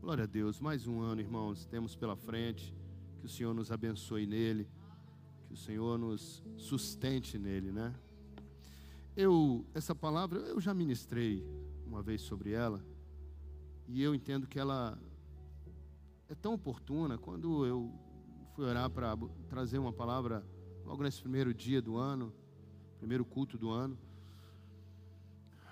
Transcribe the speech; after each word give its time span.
Glória 0.00 0.24
a 0.24 0.26
Deus, 0.26 0.60
mais 0.60 0.86
um 0.86 1.00
ano, 1.00 1.20
irmãos, 1.20 1.64
temos 1.66 1.96
pela 1.96 2.14
frente. 2.14 2.72
Que 3.18 3.26
o 3.26 3.28
Senhor 3.28 3.52
nos 3.52 3.72
abençoe 3.72 4.26
nele, 4.26 4.68
que 5.46 5.54
o 5.54 5.56
Senhor 5.56 5.98
nos 5.98 6.44
sustente 6.56 7.38
nele, 7.38 7.72
né? 7.72 7.92
Eu, 9.16 9.66
essa 9.74 9.94
palavra, 9.94 10.38
eu 10.40 10.60
já 10.60 10.72
ministrei 10.72 11.44
uma 11.84 12.02
vez 12.02 12.20
sobre 12.20 12.52
ela, 12.52 12.84
e 13.88 14.00
eu 14.00 14.14
entendo 14.14 14.46
que 14.46 14.60
ela 14.60 14.96
é 16.28 16.34
tão 16.34 16.54
oportuna. 16.54 17.18
Quando 17.18 17.66
eu 17.66 17.92
fui 18.54 18.64
orar 18.64 18.88
para 18.90 19.16
trazer 19.48 19.78
uma 19.78 19.92
palavra, 19.92 20.46
logo 20.84 21.02
nesse 21.02 21.20
primeiro 21.20 21.52
dia 21.52 21.82
do 21.82 21.96
ano, 21.96 22.32
primeiro 22.98 23.24
culto 23.24 23.58
do 23.58 23.70
ano, 23.70 23.98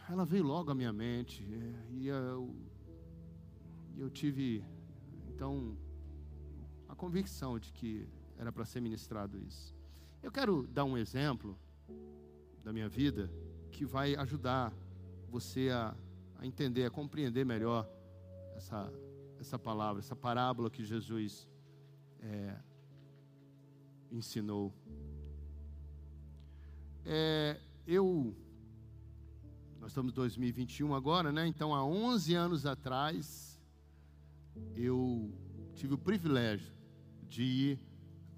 ela 0.08 0.24
veio 0.24 0.44
logo 0.44 0.70
à 0.70 0.74
minha 0.74 0.92
mente, 0.92 1.46
e 1.92 2.08
eu, 2.08 2.52
eu 3.96 4.10
tive, 4.10 4.64
então, 5.28 5.76
a 6.88 6.94
convicção 6.94 7.58
de 7.58 7.72
que 7.72 8.08
era 8.36 8.52
para 8.52 8.64
ser 8.64 8.80
ministrado 8.80 9.38
isso. 9.38 9.74
Eu 10.22 10.32
quero 10.32 10.66
dar 10.66 10.84
um 10.84 10.96
exemplo 10.96 11.58
da 12.62 12.72
minha 12.72 12.88
vida 12.88 13.30
que 13.70 13.84
vai 13.84 14.14
ajudar 14.16 14.72
você 15.28 15.70
a, 15.70 15.94
a 16.36 16.46
entender, 16.46 16.84
a 16.84 16.90
compreender 16.90 17.44
melhor 17.44 17.88
essa, 18.56 18.92
essa 19.38 19.58
palavra, 19.58 20.00
essa 20.00 20.16
parábola 20.16 20.70
que 20.70 20.84
Jesus 20.84 21.48
é, 22.20 22.56
ensinou. 24.10 24.72
É, 27.04 27.60
eu, 27.86 28.34
nós 29.80 29.90
estamos 29.90 30.12
em 30.12 30.14
2021 30.14 30.94
agora, 30.94 31.30
né? 31.30 31.46
Então, 31.46 31.74
há 31.74 31.84
11 31.84 32.34
anos 32.34 32.64
atrás, 32.64 33.53
eu 34.74 35.32
tive 35.74 35.94
o 35.94 35.98
privilégio 35.98 36.72
de 37.28 37.42
ir 37.42 37.80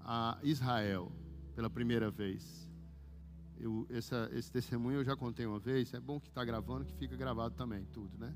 a 0.01 0.39
Israel 0.43 1.11
pela 1.55 1.69
primeira 1.69 2.09
vez. 2.09 2.69
Eu, 3.59 3.87
essa, 3.89 4.29
esse 4.33 4.51
testemunho 4.51 4.99
eu 4.99 5.03
já 5.03 5.15
contei 5.15 5.45
uma 5.45 5.59
vez, 5.59 5.93
é 5.93 5.99
bom 5.99 6.19
que 6.19 6.27
está 6.27 6.45
gravando, 6.45 6.85
que 6.85 6.93
fica 6.93 7.15
gravado 7.15 7.55
também, 7.55 7.85
tudo, 7.85 8.17
né? 8.17 8.33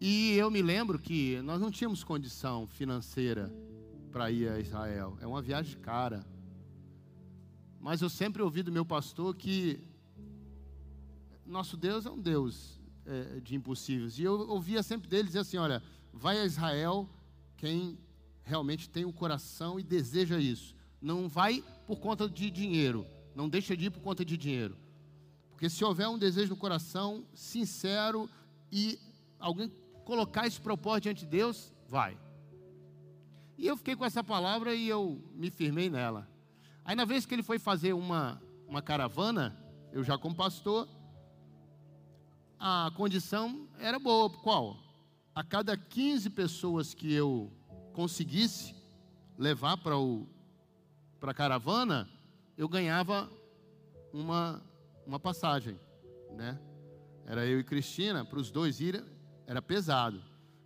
E 0.00 0.32
eu 0.32 0.50
me 0.50 0.62
lembro 0.62 0.98
que 0.98 1.40
nós 1.42 1.60
não 1.60 1.70
tínhamos 1.70 2.02
condição 2.02 2.66
financeira 2.66 3.52
para 4.10 4.30
ir 4.30 4.48
a 4.48 4.58
Israel, 4.58 5.16
é 5.20 5.26
uma 5.26 5.42
viagem 5.42 5.78
cara. 5.80 6.24
Mas 7.80 8.00
eu 8.00 8.08
sempre 8.08 8.42
ouvi 8.42 8.62
do 8.62 8.72
meu 8.72 8.84
pastor 8.84 9.34
que 9.34 9.80
nosso 11.44 11.76
Deus 11.76 12.06
é 12.06 12.10
um 12.10 12.20
Deus 12.20 12.80
é, 13.04 13.40
de 13.40 13.54
impossíveis. 13.54 14.18
E 14.18 14.22
eu 14.22 14.48
ouvia 14.48 14.82
sempre 14.82 15.08
dele 15.08 15.24
dizer 15.24 15.40
assim: 15.40 15.58
olha, 15.58 15.82
vai 16.14 16.38
a 16.38 16.44
Israel 16.44 17.08
quem 17.56 17.98
realmente 18.44 18.88
tem 18.88 19.04
o 19.04 19.12
coração 19.12 19.78
e 19.78 19.82
deseja 19.82 20.38
isso. 20.38 20.74
Não 21.00 21.28
vai 21.28 21.62
por 21.86 21.98
conta 21.98 22.28
de 22.28 22.50
dinheiro, 22.50 23.06
não 23.34 23.48
deixa 23.48 23.76
de 23.76 23.86
ir 23.86 23.90
por 23.90 24.00
conta 24.00 24.24
de 24.24 24.36
dinheiro. 24.36 24.76
Porque 25.50 25.68
se 25.68 25.84
houver 25.84 26.08
um 26.08 26.18
desejo 26.18 26.50
no 26.50 26.56
coração 26.56 27.24
sincero 27.34 28.28
e 28.70 28.98
alguém 29.38 29.70
colocar 30.04 30.46
esse 30.46 30.60
propósito 30.60 31.04
diante 31.04 31.20
de 31.20 31.30
Deus, 31.30 31.72
vai. 31.88 32.16
E 33.56 33.66
eu 33.66 33.76
fiquei 33.76 33.96
com 33.96 34.04
essa 34.04 34.22
palavra 34.22 34.74
e 34.74 34.88
eu 34.88 35.22
me 35.34 35.50
firmei 35.50 35.88
nela. 35.88 36.28
Aí 36.84 36.94
na 36.94 37.04
vez 37.04 37.24
que 37.24 37.34
ele 37.34 37.42
foi 37.42 37.58
fazer 37.58 37.92
uma, 37.92 38.42
uma 38.66 38.82
caravana, 38.82 39.56
eu 39.92 40.02
já 40.02 40.18
como 40.18 40.34
pastor, 40.34 40.88
a 42.58 42.90
condição 42.96 43.68
era 43.78 43.98
boa. 43.98 44.28
Qual? 44.28 44.83
A 45.34 45.42
cada 45.42 45.76
15 45.76 46.30
pessoas 46.30 46.94
que 46.94 47.12
eu 47.12 47.50
conseguisse 47.92 48.72
levar 49.36 49.76
para 49.78 49.96
a 51.22 51.34
caravana, 51.34 52.08
eu 52.56 52.68
ganhava 52.68 53.28
uma, 54.12 54.62
uma 55.04 55.18
passagem, 55.18 55.76
né? 56.36 56.56
Era 57.26 57.44
eu 57.44 57.58
e 57.58 57.64
Cristina, 57.64 58.24
para 58.24 58.38
os 58.38 58.52
dois 58.52 58.80
irem, 58.80 59.02
era 59.44 59.60
pesado. 59.60 60.22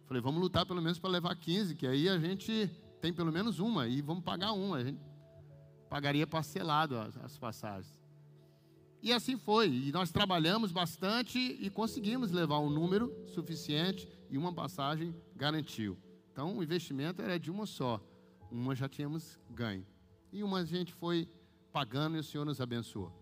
Falei, 0.06 0.20
vamos 0.20 0.38
lutar 0.38 0.66
pelo 0.66 0.82
menos 0.82 0.98
para 0.98 1.08
levar 1.08 1.34
15, 1.34 1.74
que 1.74 1.86
aí 1.86 2.06
a 2.06 2.18
gente 2.18 2.70
tem 3.00 3.10
pelo 3.10 3.32
menos 3.32 3.60
uma, 3.60 3.88
e 3.88 4.02
vamos 4.02 4.22
pagar 4.22 4.52
uma. 4.52 4.76
A 4.76 4.84
gente 4.84 5.00
pagaria 5.88 6.26
parcelado 6.26 6.98
as, 6.98 7.16
as 7.16 7.38
passagens. 7.38 7.98
E 9.00 9.14
assim 9.14 9.38
foi. 9.38 9.70
E 9.70 9.92
nós 9.92 10.10
trabalhamos 10.10 10.72
bastante 10.72 11.38
e 11.38 11.70
conseguimos 11.70 12.30
levar 12.32 12.58
um 12.58 12.68
número 12.68 13.10
suficiente 13.28 14.17
e 14.30 14.38
uma 14.38 14.52
passagem 14.52 15.14
garantiu. 15.34 15.96
Então 16.32 16.56
o 16.56 16.62
investimento 16.62 17.22
era 17.22 17.38
de 17.38 17.50
uma 17.50 17.66
só. 17.66 18.00
Uma 18.50 18.74
já 18.74 18.88
tínhamos 18.88 19.38
ganho. 19.50 19.86
E 20.32 20.42
uma 20.42 20.60
a 20.60 20.64
gente 20.64 20.92
foi 20.92 21.28
pagando 21.72 22.16
e 22.16 22.20
o 22.20 22.24
Senhor 22.24 22.44
nos 22.44 22.60
abençoou. 22.60 23.12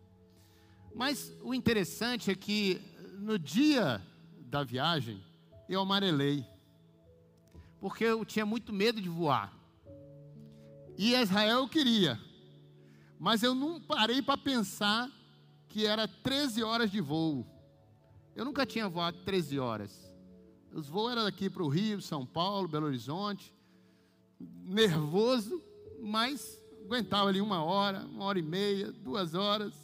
Mas 0.95 1.37
o 1.43 1.53
interessante 1.53 2.31
é 2.31 2.35
que 2.35 2.81
no 3.19 3.39
dia 3.39 4.03
da 4.41 4.63
viagem 4.63 5.23
eu 5.69 5.81
amarelei. 5.81 6.45
Porque 7.81 8.05
eu 8.05 8.25
tinha 8.25 8.47
muito 8.47 8.73
medo 8.73 9.01
de 9.01 9.09
voar. 9.09 9.53
E 10.97 11.15
Israel 11.15 11.59
eu 11.59 11.69
queria. 11.69 12.19
Mas 13.19 13.43
eu 13.43 13.55
não 13.55 13.81
parei 13.81 14.23
para 14.23 14.37
pensar 14.37 15.11
que 15.69 15.87
era 15.87 16.09
13 16.09 16.63
horas 16.63 16.91
de 16.91 17.01
voo. 17.01 17.47
Eu 18.35 18.45
nunca 18.45 18.65
tinha 18.65 18.89
voado 18.89 19.19
13 19.25 19.59
horas. 19.59 20.06
Os 20.73 20.89
voos 20.89 21.13
eram 21.13 21.25
daqui 21.25 21.49
para 21.49 21.63
o 21.63 21.69
Rio, 21.69 22.01
São 22.01 22.27
Paulo, 22.27 22.69
Belo 22.69 22.87
Horizonte. 22.87 23.55
Nervoso, 24.39 25.63
mas 26.03 26.63
aguentava 26.85 27.29
ali 27.29 27.41
uma 27.41 27.63
hora, 27.65 28.05
uma 28.07 28.25
hora 28.25 28.39
e 28.39 28.43
meia, 28.43 28.93
duas 28.93 29.35
horas. 29.35 29.75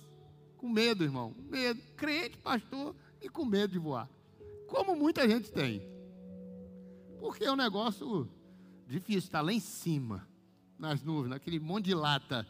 Com 0.57 0.69
medo, 0.69 1.03
irmão. 1.03 1.35
Medo. 1.49 1.81
Crente, 1.97 2.37
pastor, 2.39 2.95
e 3.21 3.29
com 3.29 3.45
medo 3.45 3.73
de 3.73 3.79
voar. 3.79 4.09
Como 4.69 4.95
muita 4.95 5.29
gente 5.29 5.51
tem. 5.51 5.83
Porque 7.19 7.45
é 7.45 7.53
um 7.53 7.57
negócio 7.57 8.29
difícil, 8.87 9.29
está 9.29 9.41
lá 9.41 9.53
em 9.53 9.61
cima, 9.61 10.29
nas 10.79 11.03
nuvens, 11.03 11.31
naquele 11.31 11.59
monte 11.59 11.87
de 11.87 11.95
lata 11.95 12.47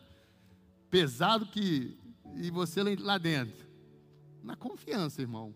pesado 0.91 1.47
que 1.47 1.99
e 2.37 2.51
você 2.51 2.83
lá 2.97 3.19
dentro. 3.19 3.67
Na 4.43 4.57
confiança, 4.57 5.21
irmão, 5.21 5.55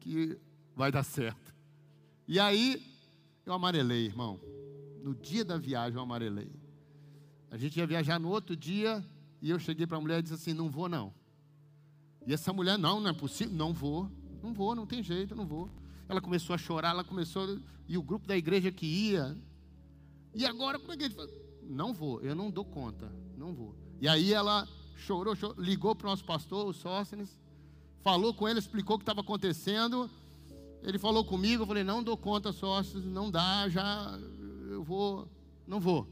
que 0.00 0.38
vai 0.74 0.90
dar 0.90 1.02
certo. 1.02 1.53
E 2.26 2.40
aí, 2.40 2.82
eu 3.44 3.52
amarelei, 3.52 4.06
irmão. 4.06 4.40
No 5.02 5.14
dia 5.14 5.44
da 5.44 5.58
viagem, 5.58 5.96
eu 5.96 6.02
amarelei. 6.02 6.50
A 7.50 7.58
gente 7.58 7.78
ia 7.78 7.86
viajar 7.86 8.18
no 8.18 8.30
outro 8.30 8.56
dia, 8.56 9.04
e 9.40 9.50
eu 9.50 9.58
cheguei 9.58 9.86
para 9.86 9.98
a 9.98 10.00
mulher 10.00 10.18
e 10.18 10.22
disse 10.22 10.34
assim: 10.34 10.54
Não 10.54 10.70
vou, 10.70 10.88
não. 10.88 11.12
E 12.26 12.32
essa 12.32 12.52
mulher: 12.52 12.78
Não, 12.78 13.00
não 13.00 13.10
é 13.10 13.12
possível, 13.12 13.54
não 13.54 13.72
vou, 13.72 14.10
não 14.42 14.54
vou, 14.54 14.74
não 14.74 14.86
tem 14.86 15.02
jeito, 15.02 15.34
não 15.34 15.46
vou. 15.46 15.70
Ela 16.08 16.20
começou 16.20 16.54
a 16.54 16.58
chorar, 16.58 16.90
ela 16.90 17.04
começou, 17.04 17.58
e 17.86 17.98
o 17.98 18.02
grupo 18.02 18.26
da 18.26 18.36
igreja 18.36 18.72
que 18.72 18.86
ia. 18.86 19.36
E 20.34 20.46
agora, 20.46 20.78
como 20.78 20.92
é 20.92 20.96
que 20.96 21.04
a 21.04 21.08
gente 21.08 21.16
faz? 21.16 21.30
Não 21.62 21.92
vou, 21.92 22.20
eu 22.22 22.34
não 22.34 22.50
dou 22.50 22.64
conta, 22.64 23.12
não 23.36 23.54
vou. 23.54 23.74
E 24.00 24.08
aí 24.08 24.32
ela 24.32 24.66
chorou, 24.96 25.36
chorou 25.36 25.62
ligou 25.62 25.94
para 25.94 26.06
o 26.06 26.10
nosso 26.10 26.24
pastor, 26.24 26.66
o 26.66 26.72
Sóstenes, 26.72 27.38
falou 28.02 28.34
com 28.34 28.48
ele, 28.48 28.58
explicou 28.58 28.96
o 28.96 28.98
que 28.98 29.02
estava 29.02 29.20
acontecendo. 29.20 30.10
Ele 30.84 30.98
falou 30.98 31.24
comigo, 31.24 31.62
eu 31.62 31.66
falei, 31.66 31.82
não 31.82 32.02
dou 32.02 32.14
conta, 32.14 32.52
Sóstenes, 32.52 33.06
não 33.06 33.30
dá, 33.30 33.66
já 33.70 34.18
eu 34.68 34.82
vou, 34.82 35.26
não 35.66 35.80
vou. 35.80 36.06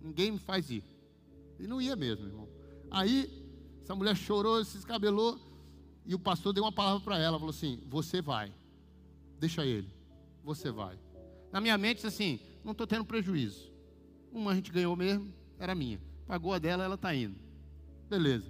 Ninguém 0.00 0.30
me 0.30 0.38
faz 0.38 0.70
ir. 0.70 0.84
E 1.58 1.66
não 1.66 1.82
ia 1.82 1.96
mesmo, 1.96 2.24
irmão. 2.24 2.48
Aí, 2.88 3.28
essa 3.82 3.94
mulher 3.94 4.16
chorou, 4.16 4.64
se 4.64 4.78
escabelou, 4.78 5.38
e 6.06 6.14
o 6.14 6.18
pastor 6.20 6.52
deu 6.52 6.62
uma 6.62 6.72
palavra 6.72 7.00
para 7.00 7.18
ela, 7.18 7.36
falou 7.36 7.50
assim: 7.50 7.82
Você 7.88 8.22
vai, 8.22 8.52
deixa 9.40 9.66
ele, 9.66 9.92
você 10.44 10.70
vai. 10.70 10.96
Na 11.52 11.60
minha 11.60 11.76
mente, 11.76 12.06
assim, 12.06 12.38
não 12.64 12.72
estou 12.72 12.86
tendo 12.86 13.04
prejuízo. 13.04 13.72
Uma 14.32 14.52
a 14.52 14.54
gente 14.54 14.70
ganhou 14.70 14.94
mesmo, 14.94 15.34
era 15.58 15.74
minha. 15.74 16.00
Pagou 16.28 16.54
a 16.54 16.58
dela, 16.60 16.84
ela 16.84 16.94
está 16.94 17.12
indo. 17.12 17.36
Beleza. 18.08 18.48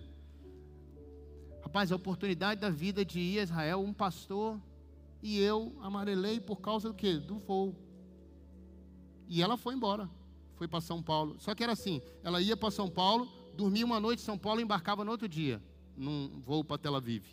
Rapaz, 1.63 1.91
a 1.91 1.97
oportunidade 1.97 2.61
da 2.61 2.69
vida 2.69 3.05
de 3.05 3.19
ir 3.21 3.41
a 3.41 3.43
Israel, 3.43 3.81
um 3.81 3.93
pastor 3.93 4.61
e 5.23 5.39
eu 5.39 5.77
amarelei 5.81 6.41
por 6.41 6.57
causa 6.61 6.89
do 6.89 6.95
quê? 6.95 7.19
Do 7.19 7.39
voo. 7.39 7.77
E 9.29 9.43
ela 9.43 9.57
foi 9.57 9.75
embora. 9.75 10.09
Foi 10.55 10.67
para 10.67 10.81
São 10.81 11.03
Paulo. 11.03 11.37
Só 11.39 11.55
que 11.55 11.63
era 11.63 11.73
assim: 11.73 12.03
ela 12.23 12.41
ia 12.41 12.57
para 12.57 12.71
São 12.71 12.89
Paulo, 12.89 13.29
dormia 13.55 13.85
uma 13.85 14.01
noite 14.01 14.21
em 14.21 14.25
São 14.25 14.39
Paulo 14.39 14.61
e 14.61 14.65
embarcava 14.65 15.05
no 15.05 15.11
outro 15.11 15.29
dia, 15.29 15.63
num 15.97 16.41
voo 16.41 16.65
para 16.65 16.79
Tel 16.79 16.95
Aviv. 16.95 17.25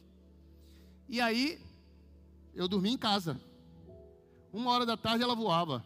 E 1.10 1.22
aí, 1.22 1.60
eu 2.54 2.68
dormi 2.68 2.92
em 2.92 2.98
casa. 2.98 3.40
Uma 4.52 4.72
hora 4.72 4.86
da 4.86 4.98
tarde 4.98 5.24
ela 5.24 5.36
voava 5.36 5.86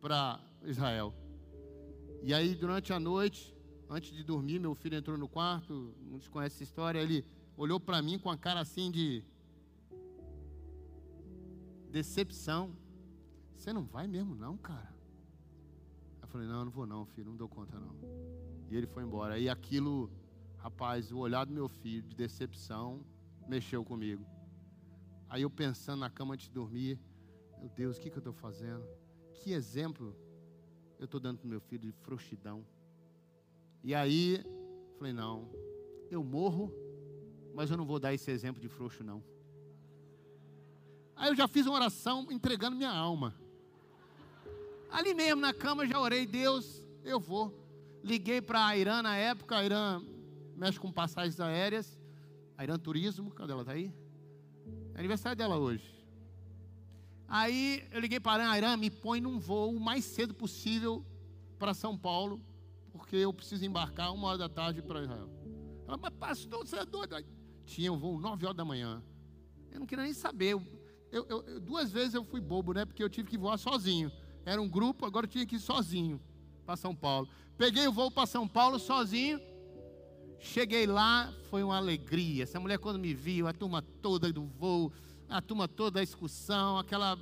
para 0.00 0.40
Israel. 0.64 1.14
E 2.22 2.32
aí, 2.32 2.54
durante 2.54 2.92
a 2.92 3.00
noite, 3.00 3.54
antes 3.88 4.12
de 4.12 4.22
dormir, 4.22 4.58
meu 4.58 4.74
filho 4.74 4.96
entrou 4.96 5.16
no 5.16 5.28
quarto, 5.28 5.94
muitos 6.00 6.28
conhecem 6.28 6.56
essa 6.56 6.64
história, 6.64 6.98
ele 6.98 7.24
olhou 7.56 7.78
para 7.78 8.00
mim 8.02 8.18
com 8.18 8.30
a 8.30 8.36
cara 8.36 8.60
assim 8.60 8.90
de 8.90 9.24
decepção. 11.88 12.76
Você 13.54 13.72
não 13.72 13.84
vai 13.84 14.06
mesmo, 14.06 14.34
não, 14.34 14.56
cara? 14.56 14.94
Eu 16.22 16.28
falei: 16.28 16.46
Não, 16.46 16.60
eu 16.60 16.64
não 16.66 16.72
vou, 16.72 16.86
não, 16.86 17.06
filho, 17.06 17.30
não 17.30 17.36
dou 17.36 17.48
conta, 17.48 17.78
não. 17.78 17.94
E 18.70 18.76
ele 18.76 18.86
foi 18.86 19.02
embora. 19.02 19.38
E 19.38 19.48
aquilo, 19.48 20.10
rapaz, 20.56 21.10
o 21.10 21.18
olhar 21.18 21.44
do 21.44 21.52
meu 21.52 21.68
filho 21.68 22.02
de 22.02 22.14
decepção 22.14 23.04
mexeu 23.46 23.84
comigo. 23.84 24.24
Aí 25.28 25.42
eu 25.42 25.50
pensando 25.50 26.00
na 26.00 26.10
cama 26.10 26.34
antes 26.34 26.46
de 26.46 26.52
dormir, 26.52 26.98
meu 27.58 27.68
Deus, 27.68 27.96
o 27.96 28.00
que, 28.00 28.10
que 28.10 28.16
eu 28.16 28.20
estou 28.20 28.32
fazendo? 28.32 28.84
Que 29.34 29.52
exemplo 29.52 30.14
eu 30.98 31.04
estou 31.04 31.20
dando 31.20 31.38
para 31.38 31.48
meu 31.48 31.60
filho 31.60 31.82
de 31.82 31.92
frouxidão. 31.92 32.66
E 33.82 33.94
aí, 33.94 34.42
falei, 34.98 35.12
não, 35.12 35.48
eu 36.10 36.24
morro, 36.24 36.72
mas 37.54 37.70
eu 37.70 37.76
não 37.76 37.86
vou 37.86 38.00
dar 38.00 38.12
esse 38.12 38.30
exemplo 38.30 38.60
de 38.60 38.68
frouxo, 38.68 39.04
não. 39.04 39.22
Aí 41.18 41.30
eu 41.30 41.34
já 41.34 41.48
fiz 41.48 41.66
uma 41.66 41.74
oração 41.74 42.28
entregando 42.30 42.76
minha 42.76 42.92
alma. 42.92 43.34
Ali 44.88 45.12
mesmo 45.14 45.40
na 45.40 45.52
cama 45.52 45.84
já 45.84 46.00
orei, 46.00 46.24
Deus, 46.24 46.80
eu 47.04 47.18
vou. 47.18 47.52
Liguei 48.04 48.40
para 48.40 48.64
a 48.64 48.76
Irã 48.76 49.02
na 49.02 49.16
época, 49.16 49.58
a 49.58 49.64
Irã 49.64 50.00
mexe 50.56 50.78
com 50.78 50.92
passagens 50.92 51.40
aéreas. 51.40 51.98
A 52.56 52.62
Irã 52.62 52.78
Turismo, 52.78 53.32
cadê 53.32 53.52
ela? 53.52 53.62
Está 53.62 53.72
aí? 53.72 53.92
É 54.94 54.98
aniversário 55.00 55.36
dela 55.36 55.58
hoje. 55.58 55.92
Aí 57.26 57.84
eu 57.90 58.00
liguei 58.00 58.20
para 58.20 58.48
a 58.48 58.56
Irã, 58.56 58.76
me 58.76 58.88
põe 58.88 59.20
num 59.20 59.40
voo 59.40 59.74
o 59.74 59.80
mais 59.80 60.04
cedo 60.04 60.32
possível 60.32 61.04
para 61.58 61.74
São 61.74 61.98
Paulo, 61.98 62.40
porque 62.92 63.16
eu 63.16 63.32
preciso 63.32 63.64
embarcar 63.64 64.14
uma 64.14 64.28
hora 64.28 64.38
da 64.38 64.48
tarde 64.48 64.80
para 64.82 65.02
Israel. 65.02 65.28
Ela, 65.86 65.96
mas 65.96 66.14
pastor, 66.14 66.64
você 66.64 66.76
é 66.76 66.86
doido? 66.86 67.16
Tinha 67.66 67.92
um 67.92 67.98
voo 67.98 68.20
nove 68.20 68.46
horas 68.46 68.56
da 68.56 68.64
manhã. 68.64 69.02
Eu 69.72 69.80
não 69.80 69.86
queria 69.86 70.04
nem 70.04 70.14
saber. 70.14 70.56
Eu, 71.10 71.26
eu, 71.28 71.60
duas 71.60 71.90
vezes 71.90 72.14
eu 72.14 72.24
fui 72.24 72.40
bobo, 72.40 72.72
né? 72.72 72.84
Porque 72.84 73.02
eu 73.02 73.08
tive 73.08 73.28
que 73.28 73.38
voar 73.38 73.58
sozinho. 73.58 74.12
Era 74.44 74.60
um 74.60 74.68
grupo, 74.68 75.06
agora 75.06 75.26
eu 75.26 75.30
tinha 75.30 75.46
que 75.46 75.56
ir 75.56 75.60
sozinho 75.60 76.20
para 76.64 76.76
São 76.76 76.94
Paulo. 76.94 77.28
Peguei 77.56 77.86
o 77.88 77.92
voo 77.92 78.10
para 78.10 78.26
São 78.26 78.46
Paulo 78.46 78.78
sozinho. 78.78 79.40
Cheguei 80.38 80.86
lá, 80.86 81.32
foi 81.50 81.62
uma 81.62 81.76
alegria. 81.76 82.44
Essa 82.44 82.60
mulher, 82.60 82.78
quando 82.78 82.98
me 82.98 83.12
viu, 83.12 83.48
a 83.48 83.52
turma 83.52 83.82
toda 83.82 84.32
do 84.32 84.44
voo, 84.44 84.92
a 85.28 85.42
turma 85.42 85.66
toda 85.66 85.92
da 85.92 86.02
excursão, 86.02 86.78
aquela. 86.78 87.18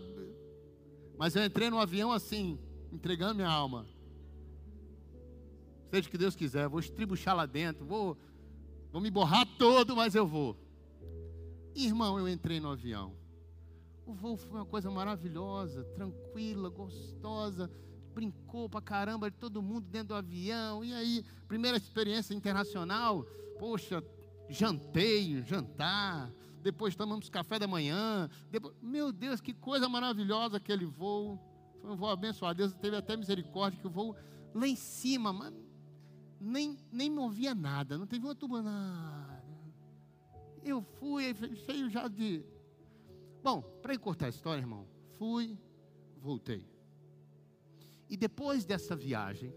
Mas 1.16 1.34
eu 1.34 1.44
entrei 1.44 1.70
no 1.70 1.78
avião 1.78 2.12
assim, 2.12 2.58
entregando 2.92 3.36
minha 3.36 3.48
alma. 3.48 3.86
Seja 5.90 6.08
o 6.08 6.10
que 6.10 6.18
Deus 6.18 6.36
quiser, 6.36 6.68
vou 6.68 6.80
estribuchar 6.80 7.34
lá 7.34 7.46
dentro, 7.46 7.86
vou, 7.86 8.18
vou 8.92 9.00
me 9.00 9.10
borrar 9.10 9.46
todo, 9.56 9.96
mas 9.96 10.14
eu 10.14 10.26
vou. 10.26 10.56
Irmão, 11.74 12.18
eu 12.18 12.28
entrei 12.28 12.60
no 12.60 12.70
avião. 12.70 13.14
O 14.06 14.14
voo 14.14 14.36
foi 14.36 14.60
uma 14.60 14.66
coisa 14.66 14.90
maravilhosa, 14.90 15.84
tranquila, 15.94 16.70
gostosa. 16.70 17.70
Brincou 18.14 18.68
pra 18.68 18.80
caramba 18.80 19.30
de 19.30 19.36
todo 19.36 19.60
mundo 19.60 19.86
dentro 19.90 20.08
do 20.08 20.14
avião. 20.14 20.84
E 20.84 20.94
aí, 20.94 21.24
primeira 21.48 21.76
experiência 21.76 22.32
internacional. 22.32 23.24
Poxa, 23.58 24.02
jantei, 24.48 25.42
jantar 25.42 26.32
depois 26.66 26.96
tomamos 26.96 27.28
café 27.28 27.60
da 27.60 27.68
manhã. 27.68 28.28
Depois, 28.50 28.74
meu 28.82 29.12
Deus, 29.12 29.40
que 29.40 29.54
coisa 29.54 29.88
maravilhosa 29.88 30.56
aquele 30.56 30.84
voo. 30.84 31.38
Foi 31.80 31.92
um 31.92 31.96
voo 31.96 32.10
abençoado. 32.10 32.58
Deus 32.58 32.74
teve 32.74 32.96
até 32.96 33.16
misericórdia 33.16 33.80
que 33.80 33.86
o 33.86 33.90
voo 33.90 34.16
lá 34.52 34.66
em 34.66 34.74
cima, 34.74 35.32
mas 35.32 35.54
nem, 36.40 36.76
nem 36.90 37.08
movia 37.08 37.54
nada, 37.54 37.96
não 37.96 38.04
teve 38.04 38.26
uma 38.26 38.62
nada. 38.62 39.44
Eu 40.64 40.82
fui 40.82 41.22
cheio 41.64 41.88
já 41.88 42.08
de. 42.08 42.44
Bom, 43.46 43.62
para 43.80 43.94
encurtar 43.94 44.26
a 44.26 44.28
história, 44.28 44.60
irmão, 44.60 44.88
fui, 45.16 45.56
voltei. 46.20 46.68
E 48.10 48.16
depois 48.16 48.64
dessa 48.64 48.96
viagem, 48.96 49.54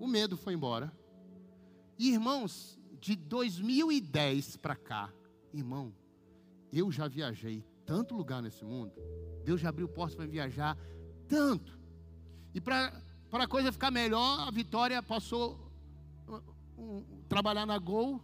o 0.00 0.08
medo 0.08 0.36
foi 0.36 0.54
embora. 0.54 0.92
E 1.96 2.10
irmãos, 2.12 2.76
de 3.00 3.14
2010 3.14 4.56
para 4.56 4.74
cá, 4.74 5.14
irmão, 5.52 5.94
eu 6.72 6.90
já 6.90 7.06
viajei 7.06 7.64
tanto 7.86 8.16
lugar 8.16 8.42
nesse 8.42 8.64
mundo. 8.64 8.92
Deus 9.44 9.60
já 9.60 9.68
abriu 9.68 9.88
portas 9.88 10.16
para 10.16 10.26
viajar 10.26 10.76
tanto. 11.28 11.78
E 12.52 12.60
para 12.60 12.92
a 13.30 13.46
coisa 13.46 13.70
ficar 13.70 13.92
melhor, 13.92 14.40
a 14.40 14.50
Vitória 14.50 15.00
passou 15.00 15.70
a 16.26 16.42
um, 16.76 17.04
trabalhar 17.28 17.66
na 17.66 17.78
Gol. 17.78 18.20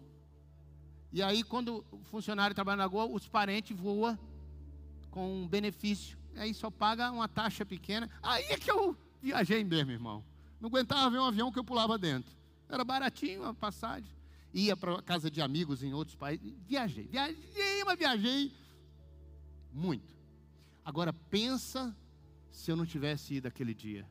E 1.13 1.23
aí, 1.23 1.43
quando 1.43 1.85
o 1.91 1.99
funcionário 2.05 2.55
trabalha 2.55 2.79
na 2.79 2.87
Gol, 2.87 3.15
os 3.15 3.27
parentes 3.27 3.77
voam 3.77 4.19
com 5.11 5.43
um 5.43 5.49
benefício. 5.49 6.17
Aí 6.37 6.55
só 6.55 6.71
paga 6.71 7.11
uma 7.11 7.29
taxa 7.29 7.67
pequena. 7.67 8.09
Aí 8.23 8.45
é 8.45 8.57
que 8.57 8.71
eu 8.71 8.97
viajei 9.21 9.65
mesmo, 9.65 9.91
irmão. 9.91 10.25
Não 10.61 10.69
aguentava 10.69 11.11
ver 11.11 11.19
um 11.19 11.25
avião 11.25 11.51
que 11.51 11.59
eu 11.59 11.65
pulava 11.65 11.99
dentro. 11.99 12.31
Era 12.69 12.85
baratinho 12.85 13.45
a 13.45 13.53
passagem 13.53 14.21
ia 14.53 14.77
para 14.77 15.01
casa 15.03 15.31
de 15.31 15.41
amigos 15.41 15.83
em 15.83 15.93
outros 15.95 16.17
países. 16.17 16.53
Viajei, 16.67 17.07
viajei, 17.07 17.85
mas 17.85 17.99
viajei 17.99 18.53
muito. 19.73 20.15
Agora 20.85 21.13
pensa 21.13 21.97
se 22.51 22.71
eu 22.71 22.77
não 22.77 22.87
tivesse 22.87 23.35
ido 23.35 23.49
aquele 23.49 23.75
dia. 23.75 24.07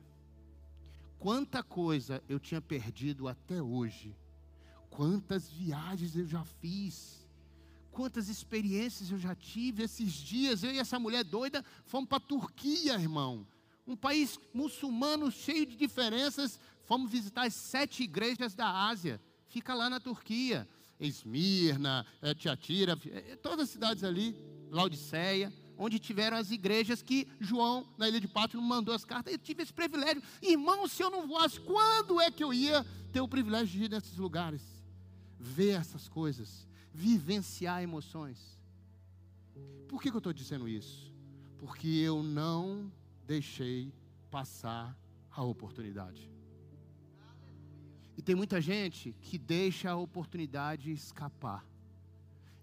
Quanta 1.18 1.62
coisa 1.62 2.22
eu 2.28 2.40
tinha 2.40 2.60
perdido 2.60 3.28
até 3.28 3.62
hoje. 3.62 4.16
Quantas 4.90 5.48
viagens 5.48 6.14
eu 6.16 6.26
já 6.26 6.44
fiz. 6.44 7.26
Quantas 7.90 8.28
experiências 8.28 9.10
eu 9.10 9.18
já 9.18 9.34
tive 9.34 9.84
esses 9.84 10.12
dias. 10.12 10.62
Eu 10.62 10.72
e 10.72 10.78
essa 10.78 10.98
mulher 10.98 11.24
doida 11.24 11.64
fomos 11.86 12.08
para 12.08 12.18
a 12.18 12.28
Turquia, 12.28 12.94
irmão. 12.94 13.46
Um 13.86 13.96
país 13.96 14.38
muçulmano 14.52 15.30
cheio 15.30 15.64
de 15.64 15.76
diferenças. 15.76 16.60
Fomos 16.84 17.10
visitar 17.10 17.46
as 17.46 17.54
sete 17.54 18.02
igrejas 18.02 18.54
da 18.54 18.68
Ásia 18.88 19.20
fica 19.50 19.74
lá 19.74 19.90
na 19.90 20.00
Turquia. 20.00 20.66
Esmirna, 20.98 22.06
é, 22.20 22.34
Tiatira, 22.34 22.98
é, 23.06 23.36
todas 23.36 23.64
as 23.64 23.70
cidades 23.70 24.04
ali, 24.04 24.36
Laodiceia, 24.70 25.52
onde 25.78 25.98
tiveram 25.98 26.36
as 26.36 26.50
igrejas 26.50 27.02
que 27.02 27.26
João, 27.40 27.88
na 27.96 28.06
ilha 28.06 28.20
de 28.20 28.28
Pátio, 28.28 28.60
mandou 28.60 28.94
as 28.94 29.04
cartas. 29.04 29.32
Eu 29.32 29.38
tive 29.38 29.62
esse 29.62 29.72
privilégio. 29.72 30.22
Irmão, 30.42 30.86
se 30.86 31.02
eu 31.02 31.10
não 31.10 31.26
voasse, 31.26 31.58
quando 31.60 32.20
é 32.20 32.30
que 32.30 32.44
eu 32.44 32.52
ia 32.52 32.84
ter 33.12 33.20
o 33.20 33.28
privilégio 33.28 33.78
de 33.78 33.84
ir 33.84 33.90
nesses 33.90 34.16
lugares? 34.16 34.62
Ver 35.40 35.70
essas 35.70 36.08
coisas, 36.08 36.68
vivenciar 36.92 37.82
emoções. 37.82 38.60
Por 39.88 40.00
que, 40.00 40.10
que 40.10 40.16
eu 40.16 40.18
estou 40.18 40.32
dizendo 40.32 40.68
isso? 40.68 41.12
Porque 41.58 41.88
eu 41.88 42.22
não 42.22 42.92
deixei 43.26 43.92
passar 44.30 44.96
a 45.30 45.42
oportunidade. 45.42 46.30
E 48.16 48.22
tem 48.22 48.34
muita 48.34 48.60
gente 48.60 49.16
que 49.22 49.38
deixa 49.38 49.90
a 49.90 49.96
oportunidade 49.96 50.92
escapar. 50.92 51.66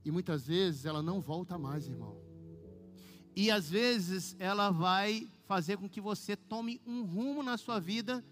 E 0.06 0.12
muitas 0.12 0.48
vezes 0.48 0.86
ela 0.86 1.02
não 1.02 1.20
volta 1.20 1.58
mais, 1.58 1.88
irmão. 1.88 2.16
E 3.36 3.52
às 3.52 3.70
vezes 3.70 4.36
ela 4.40 4.70
vai 4.72 5.28
fazer 5.46 5.78
com 5.78 5.90
que 5.90 6.00
você 6.00 6.36
tome 6.36 6.82
um 6.86 7.04
rumo 7.04 7.42
na 7.42 7.58
sua 7.58 7.80
vida 7.80 8.24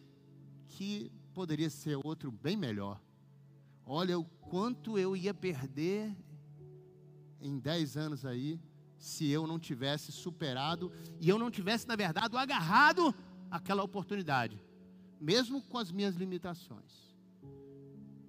que 0.68 1.12
poderia 1.34 1.70
ser 1.70 2.00
outro 2.04 2.32
bem 2.32 2.56
melhor. 2.56 3.02
Olha 3.86 4.18
o 4.18 4.26
quanto 4.26 4.98
eu 4.98 5.16
ia 5.16 5.34
perder 5.34 6.16
em 7.40 7.60
10 7.60 7.98
anos 7.98 8.26
aí 8.26 8.60
se 8.98 9.30
eu 9.30 9.46
não 9.46 9.60
tivesse 9.60 10.12
superado 10.12 10.92
e 11.22 11.30
eu 11.30 11.38
não 11.38 11.52
tivesse, 11.52 11.88
na 11.88 11.96
verdade, 11.96 12.36
agarrado 12.36 13.14
aquela 13.52 13.84
oportunidade, 13.84 14.60
mesmo 15.22 15.62
com 15.62 15.78
as 15.78 15.92
minhas 15.92 16.16
limitações. 16.16 17.16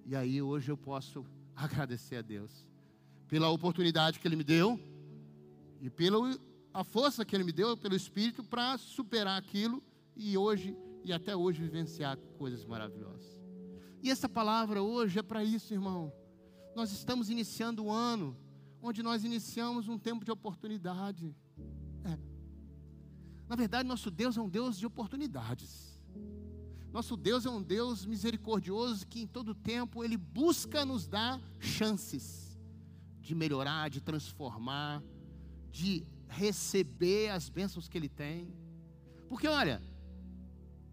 E 0.05 0.15
aí 0.15 0.41
hoje 0.41 0.69
eu 0.69 0.77
posso 0.77 1.25
agradecer 1.55 2.17
a 2.17 2.21
Deus 2.21 2.65
pela 3.27 3.49
oportunidade 3.49 4.19
que 4.19 4.27
Ele 4.27 4.35
me 4.35 4.43
deu 4.43 4.79
e 5.81 5.89
pela 5.89 6.17
a 6.73 6.83
força 6.83 7.25
que 7.25 7.35
Ele 7.35 7.43
me 7.43 7.51
deu 7.51 7.75
pelo 7.75 7.95
Espírito 7.95 8.43
para 8.43 8.77
superar 8.77 9.39
aquilo 9.39 9.83
e 10.15 10.37
hoje 10.37 10.77
e 11.03 11.11
até 11.11 11.35
hoje 11.35 11.61
vivenciar 11.61 12.17
coisas 12.37 12.63
maravilhosas. 12.65 13.36
E 14.01 14.09
essa 14.09 14.29
palavra 14.29 14.81
hoje 14.81 15.19
é 15.19 15.23
para 15.23 15.43
isso, 15.43 15.73
irmão. 15.73 16.13
Nós 16.75 16.91
estamos 16.91 17.29
iniciando 17.29 17.85
o 17.85 17.91
ano 17.91 18.37
onde 18.81 19.01
nós 19.01 19.23
iniciamos 19.23 19.87
um 19.87 19.97
tempo 19.97 20.23
de 20.23 20.31
oportunidade. 20.31 21.35
É. 22.03 22.17
Na 23.47 23.55
verdade, 23.55 23.87
nosso 23.87 24.11
Deus 24.11 24.37
é 24.37 24.41
um 24.41 24.49
Deus 24.49 24.77
de 24.77 24.85
oportunidades. 24.85 25.99
Nosso 26.91 27.17
Deus 27.17 27.45
é 27.45 27.49
um 27.49 27.61
Deus 27.61 28.05
misericordioso 28.05 29.05
que 29.07 29.21
em 29.21 29.27
todo 29.27 29.53
tempo 29.53 30.03
Ele 30.03 30.17
busca 30.17 30.85
nos 30.85 31.07
dar 31.07 31.41
chances 31.59 32.57
de 33.19 33.35
melhorar, 33.35 33.89
de 33.89 33.99
transformar, 33.99 35.03
de 35.69 36.05
receber 36.27 37.29
as 37.29 37.49
bênçãos 37.49 37.87
que 37.87 37.97
Ele 37.97 38.09
tem. 38.09 38.53
Porque 39.27 39.47
olha, 39.47 39.81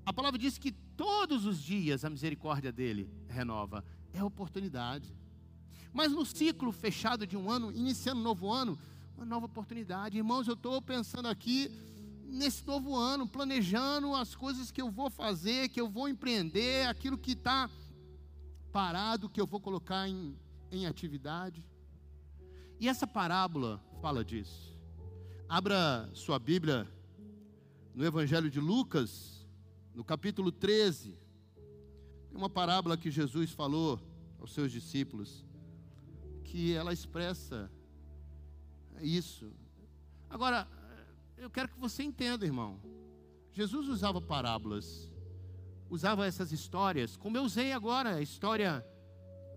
a 0.05 0.13
palavra 0.13 0.39
diz 0.39 0.59
que 0.59 0.75
todos 0.97 1.47
os 1.47 1.63
dias 1.63 2.05
a 2.05 2.11
misericórdia 2.11 2.73
dele 2.73 3.11
renova. 3.29 3.85
É 4.13 4.23
oportunidade. 4.23 5.15
Mas 5.93 6.13
no 6.13 6.25
ciclo 6.25 6.73
fechado 6.73 7.27
de 7.27 7.37
um 7.37 7.51
ano, 7.51 7.71
iniciando 7.73 8.21
um 8.21 8.25
novo 8.25 8.51
ano, 8.51 8.79
uma 9.17 9.25
nova 9.25 9.47
oportunidade. 9.47 10.19
Irmãos, 10.19 10.49
eu 10.49 10.55
estou 10.55 10.81
pensando 10.83 11.29
aqui 11.29 11.71
nesse 12.27 12.67
novo 12.67 12.97
ano, 12.97 13.29
planejando 13.29 14.15
as 14.15 14.35
coisas 14.35 14.71
que 14.71 14.83
eu 14.83 14.91
vou 14.91 15.09
fazer, 15.09 15.69
que 15.69 15.81
eu 15.81 15.89
vou 15.89 16.09
empreender, 16.09 16.87
aquilo 16.89 17.17
que 17.17 17.33
está 17.33 17.71
parado, 18.73 19.29
que 19.29 19.41
eu 19.41 19.47
vou 19.47 19.61
colocar 19.61 20.09
em, 20.09 20.37
em 20.71 20.87
atividade. 20.87 21.65
E 22.81 22.89
essa 22.89 23.07
parábola 23.07 23.81
fala 24.03 24.25
disso. 24.25 24.77
Abra 25.49 26.11
sua 26.13 26.39
Bíblia 26.41 26.89
no 27.95 28.05
Evangelho 28.05 28.51
de 28.51 28.59
Lucas, 28.59 29.34
no 29.95 30.05
capítulo 30.05 30.51
13. 30.51 31.17
Tem 32.29 32.37
uma 32.37 32.51
parábola 32.51 32.97
que 32.97 33.11
Jesus 33.11 33.53
falou 33.53 34.01
aos 34.41 34.53
seus 34.53 34.73
discípulos, 34.73 35.45
que 36.43 36.75
ela 36.75 36.93
expressa 36.93 37.71
isso. 39.01 39.53
Agora, 40.29 40.69
eu 41.37 41.49
quero 41.49 41.69
que 41.69 41.79
você 41.79 42.03
entenda, 42.03 42.45
irmão. 42.45 42.81
Jesus 43.53 43.89
usava 43.89 44.21
parábolas, 44.21 45.11
usava 45.89 46.27
essas 46.27 46.51
histórias, 46.51 47.17
como 47.17 47.37
eu 47.37 47.45
usei 47.45 47.73
agora 47.73 48.17
a 48.17 48.21
história 48.21 48.85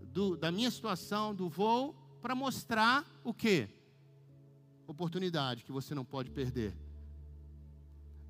do, 0.03 0.37
da 0.37 0.51
minha 0.51 0.69
situação, 0.69 1.33
do 1.33 1.49
voo, 1.49 1.95
para 2.21 2.35
mostrar 2.35 3.05
o 3.23 3.33
que? 3.33 3.67
Oportunidade 4.85 5.63
que 5.63 5.71
você 5.71 5.95
não 5.95 6.05
pode 6.05 6.29
perder. 6.29 6.75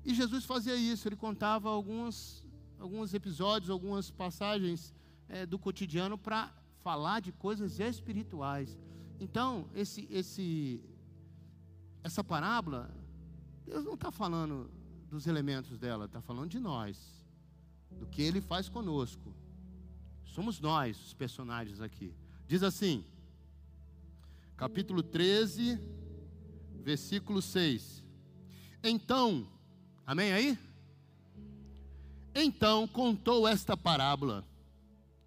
E 0.04 0.14
Jesus 0.14 0.44
fazia 0.44 0.74
isso, 0.74 1.08
ele 1.08 1.16
contava 1.16 1.68
alguns, 1.68 2.44
alguns 2.78 3.12
episódios, 3.14 3.70
algumas 3.70 4.10
passagens 4.10 4.94
é, 5.28 5.44
do 5.44 5.58
cotidiano 5.58 6.16
para 6.16 6.52
falar 6.82 7.20
de 7.20 7.32
coisas 7.32 7.78
espirituais. 7.78 8.78
Então, 9.20 9.68
esse, 9.74 10.06
esse, 10.10 10.80
essa 12.02 12.22
parábola 12.24 12.90
Deus 13.68 13.84
não 13.84 13.94
está 13.94 14.10
falando 14.10 14.70
dos 15.10 15.26
elementos 15.26 15.78
dela, 15.78 16.06
está 16.06 16.22
falando 16.22 16.48
de 16.48 16.58
nós, 16.58 17.22
do 17.90 18.06
que 18.06 18.22
Ele 18.22 18.40
faz 18.40 18.66
conosco. 18.66 19.34
Somos 20.24 20.58
nós 20.58 20.98
os 20.98 21.12
personagens 21.12 21.80
aqui. 21.80 22.14
Diz 22.46 22.62
assim, 22.62 23.04
capítulo 24.56 25.02
13, 25.02 25.78
versículo 26.82 27.42
6. 27.42 28.02
Então, 28.82 29.46
amém 30.08 30.32
aí? 30.32 30.58
Então 32.34 32.88
contou 32.88 33.46
esta 33.46 33.76
parábola, 33.76 34.42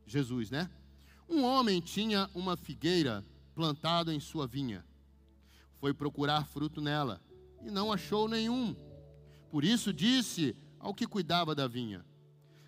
Jesus, 0.07 0.49
né? 0.49 0.71
Um 1.29 1.43
homem 1.43 1.79
tinha 1.79 2.27
uma 2.33 2.57
figueira 2.57 3.23
plantada 3.53 4.11
em 4.11 4.19
sua 4.19 4.47
vinha. 4.47 4.83
Foi 5.79 5.93
procurar 5.93 6.47
fruto 6.47 6.81
nela 6.81 7.21
e 7.63 7.69
não 7.69 7.93
achou 7.93 8.27
nenhum. 8.27 8.75
Por 9.51 9.63
isso 9.63 9.93
disse 9.93 10.55
ao 10.79 10.95
que 10.95 11.05
cuidava 11.05 11.53
da 11.53 11.67
vinha: 11.67 12.03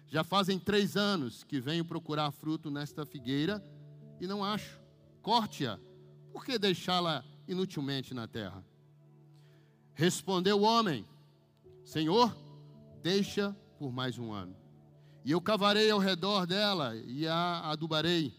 Já 0.08 0.24
fazem 0.24 0.60
três 0.60 0.96
anos 0.96 1.44
que 1.44 1.60
venho 1.60 1.84
procurar 1.84 2.30
fruto 2.30 2.70
nesta 2.70 3.08
figueira 3.08 3.60
e 4.22 4.28
não 4.28 4.46
acho. 4.46 4.80
Corte-a, 5.24 5.80
por 6.32 6.46
que 6.46 6.60
deixá-la 6.60 7.26
inutilmente 7.48 8.14
na 8.14 8.28
terra? 8.28 8.64
Respondeu 9.96 10.60
o 10.60 10.64
homem: 10.64 11.08
Senhor, 11.84 12.36
deixa 13.02 13.56
por 13.78 13.92
mais 13.92 14.18
um 14.18 14.32
ano. 14.32 14.56
E 15.26 15.32
eu 15.32 15.42
cavarei 15.42 15.90
ao 15.90 16.00
redor 16.00 16.46
dela 16.46 16.96
e 16.96 17.28
a 17.28 17.70
adubarei. 17.70 18.34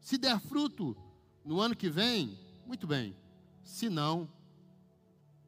Se 0.00 0.18
der 0.18 0.38
fruto 0.40 0.96
no 1.44 1.60
ano 1.60 1.76
que 1.76 1.88
vem, 1.88 2.38
muito 2.66 2.86
bem. 2.86 3.16
Se 3.62 3.88
não, 3.88 4.28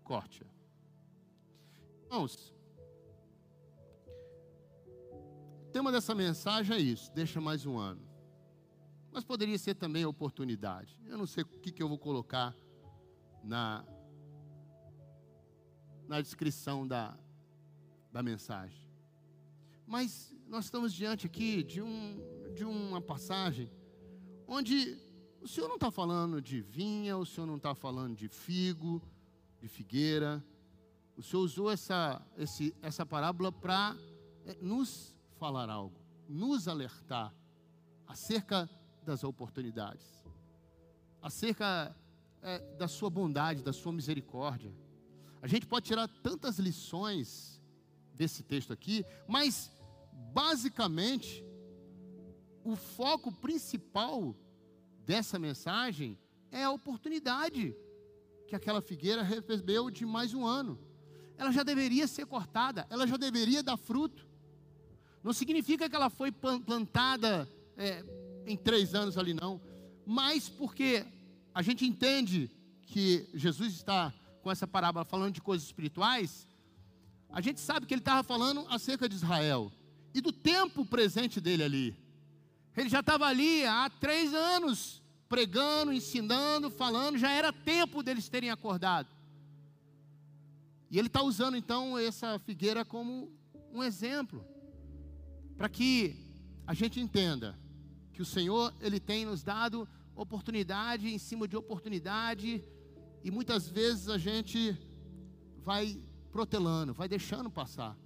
corte-a. 0.02 0.46
Irmãos, 2.04 2.54
o 5.66 5.70
tema 5.72 5.90
dessa 5.90 6.14
mensagem 6.14 6.76
é 6.76 6.80
isso: 6.80 7.12
deixa 7.12 7.40
mais 7.40 7.64
um 7.66 7.78
ano. 7.78 8.02
Mas 9.12 9.24
poderia 9.24 9.58
ser 9.58 9.74
também 9.74 10.04
oportunidade. 10.04 10.98
Eu 11.06 11.18
não 11.18 11.26
sei 11.26 11.44
o 11.44 11.46
que, 11.46 11.70
que 11.70 11.82
eu 11.82 11.88
vou 11.88 11.98
colocar 11.98 12.56
na, 13.42 13.84
na 16.08 16.20
descrição 16.20 16.86
da, 16.86 17.16
da 18.12 18.22
mensagem. 18.22 18.86
Mas 19.86 20.34
nós 20.46 20.66
estamos 20.66 20.92
diante 20.92 21.26
aqui 21.26 21.62
de, 21.62 21.80
um, 21.80 22.20
de 22.54 22.64
uma 22.64 23.00
passagem 23.00 23.70
onde 24.46 24.98
o 25.40 25.48
Senhor 25.48 25.66
não 25.66 25.76
está 25.76 25.90
falando 25.90 26.40
de 26.40 26.60
vinha, 26.60 27.16
o 27.16 27.26
Senhor 27.26 27.46
não 27.46 27.56
está 27.56 27.74
falando 27.74 28.14
de 28.14 28.28
figo, 28.28 29.02
de 29.60 29.66
figueira. 29.66 30.44
O 31.16 31.22
Senhor 31.22 31.42
usou 31.42 31.70
essa, 31.70 32.20
esse, 32.36 32.74
essa 32.80 33.04
parábola 33.04 33.50
para 33.50 33.96
é, 34.46 34.56
nos 34.60 35.16
falar 35.38 35.68
algo, 35.68 35.98
nos 36.28 36.68
alertar 36.68 37.34
acerca 38.06 38.68
das 39.04 39.24
oportunidades, 39.24 40.06
acerca 41.20 41.94
é, 42.40 42.58
da 42.76 42.86
sua 42.86 43.10
bondade, 43.10 43.62
da 43.62 43.72
sua 43.72 43.92
misericórdia. 43.92 44.72
A 45.40 45.46
gente 45.46 45.66
pode 45.66 45.86
tirar 45.86 46.08
tantas 46.22 46.58
lições 46.58 47.51
desse 48.22 48.44
texto 48.44 48.72
aqui, 48.72 49.04
mas 49.26 49.68
basicamente 50.32 51.44
o 52.62 52.76
foco 52.76 53.32
principal 53.32 54.36
dessa 55.04 55.40
mensagem 55.40 56.16
é 56.52 56.62
a 56.62 56.70
oportunidade 56.70 57.74
que 58.46 58.54
aquela 58.54 58.80
figueira 58.80 59.24
recebeu 59.24 59.90
de 59.90 60.06
mais 60.06 60.32
um 60.34 60.46
ano. 60.46 60.78
Ela 61.36 61.50
já 61.50 61.64
deveria 61.64 62.06
ser 62.06 62.26
cortada, 62.26 62.86
ela 62.90 63.08
já 63.08 63.16
deveria 63.16 63.60
dar 63.60 63.76
fruto. 63.76 64.24
Não 65.24 65.32
significa 65.32 65.88
que 65.88 65.96
ela 65.96 66.08
foi 66.08 66.30
plantada 66.30 67.48
é, 67.76 68.04
em 68.46 68.56
três 68.56 68.94
anos 68.94 69.18
ali, 69.18 69.34
não. 69.34 69.60
Mas 70.06 70.48
porque 70.48 71.04
a 71.52 71.60
gente 71.60 71.84
entende 71.84 72.48
que 72.86 73.28
Jesus 73.34 73.72
está 73.74 74.14
com 74.42 74.50
essa 74.50 74.66
parábola 74.66 75.04
falando 75.04 75.34
de 75.34 75.40
coisas 75.40 75.66
espirituais, 75.66 76.46
a 77.32 77.40
gente 77.40 77.60
sabe 77.60 77.86
que 77.86 77.94
ele 77.94 78.00
estava 78.00 78.22
falando 78.22 78.66
acerca 78.68 79.08
de 79.08 79.14
Israel 79.16 79.72
e 80.14 80.20
do 80.20 80.30
tempo 80.30 80.84
presente 80.84 81.40
dele 81.40 81.62
ali. 81.62 81.96
Ele 82.76 82.88
já 82.88 83.00
estava 83.00 83.26
ali 83.26 83.64
há 83.64 83.90
três 83.90 84.34
anos 84.34 85.02
pregando, 85.28 85.92
ensinando, 85.92 86.70
falando, 86.70 87.16
já 87.16 87.30
era 87.30 87.52
tempo 87.52 88.02
deles 88.02 88.28
terem 88.28 88.50
acordado. 88.50 89.08
E 90.90 90.98
ele 90.98 91.06
está 91.06 91.22
usando 91.22 91.56
então 91.56 91.98
essa 91.98 92.38
figueira 92.38 92.84
como 92.84 93.32
um 93.72 93.82
exemplo, 93.82 94.44
para 95.56 95.70
que 95.70 96.14
a 96.66 96.74
gente 96.74 97.00
entenda 97.00 97.58
que 98.12 98.20
o 98.20 98.26
Senhor 98.26 98.74
ele 98.78 99.00
tem 99.00 99.24
nos 99.24 99.42
dado 99.42 99.88
oportunidade 100.14 101.08
em 101.08 101.18
cima 101.18 101.48
de 101.48 101.56
oportunidade, 101.56 102.62
e 103.24 103.30
muitas 103.30 103.66
vezes 103.66 104.10
a 104.10 104.18
gente 104.18 104.76
vai 105.64 105.98
protelando, 106.32 106.94
vai 106.94 107.08
deixando 107.08 107.50
passar, 107.50 107.96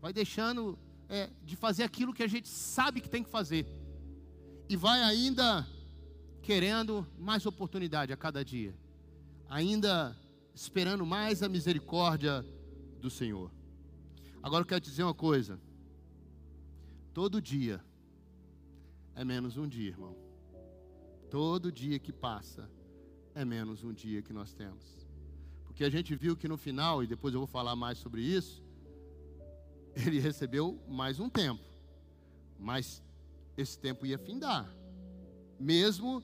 vai 0.00 0.12
deixando 0.12 0.78
é, 1.08 1.28
de 1.44 1.56
fazer 1.56 1.82
aquilo 1.82 2.14
que 2.14 2.22
a 2.22 2.28
gente 2.28 2.48
sabe 2.48 3.00
que 3.00 3.10
tem 3.10 3.22
que 3.22 3.28
fazer, 3.28 3.66
e 4.68 4.76
vai 4.76 5.02
ainda 5.02 5.66
querendo 6.40 7.06
mais 7.18 7.44
oportunidade 7.44 8.12
a 8.12 8.16
cada 8.16 8.44
dia, 8.44 8.74
ainda 9.48 10.16
esperando 10.54 11.04
mais 11.04 11.42
a 11.42 11.48
misericórdia 11.48 12.44
do 13.00 13.10
Senhor. 13.10 13.50
Agora 14.42 14.62
eu 14.62 14.66
quero 14.66 14.80
dizer 14.80 15.02
uma 15.02 15.14
coisa: 15.14 15.60
todo 17.12 17.42
dia 17.42 17.84
é 19.16 19.24
menos 19.24 19.56
um 19.56 19.66
dia, 19.66 19.88
irmão. 19.88 20.16
Todo 21.28 21.72
dia 21.72 21.98
que 21.98 22.12
passa 22.12 22.70
é 23.34 23.44
menos 23.44 23.82
um 23.82 23.92
dia 23.92 24.22
que 24.22 24.32
nós 24.32 24.54
temos. 24.54 25.07
Porque 25.78 25.86
a 25.86 25.90
gente 25.90 26.12
viu 26.16 26.36
que 26.36 26.48
no 26.48 26.56
final, 26.56 27.04
e 27.04 27.06
depois 27.06 27.32
eu 27.32 27.38
vou 27.38 27.46
falar 27.46 27.76
mais 27.76 27.98
sobre 27.98 28.20
isso, 28.20 28.60
ele 29.94 30.18
recebeu 30.18 30.76
mais 30.88 31.20
um 31.20 31.30
tempo. 31.30 31.62
Mas 32.58 33.00
esse 33.56 33.78
tempo 33.78 34.04
ia 34.04 34.18
findar. 34.18 34.68
Mesmo 35.56 36.20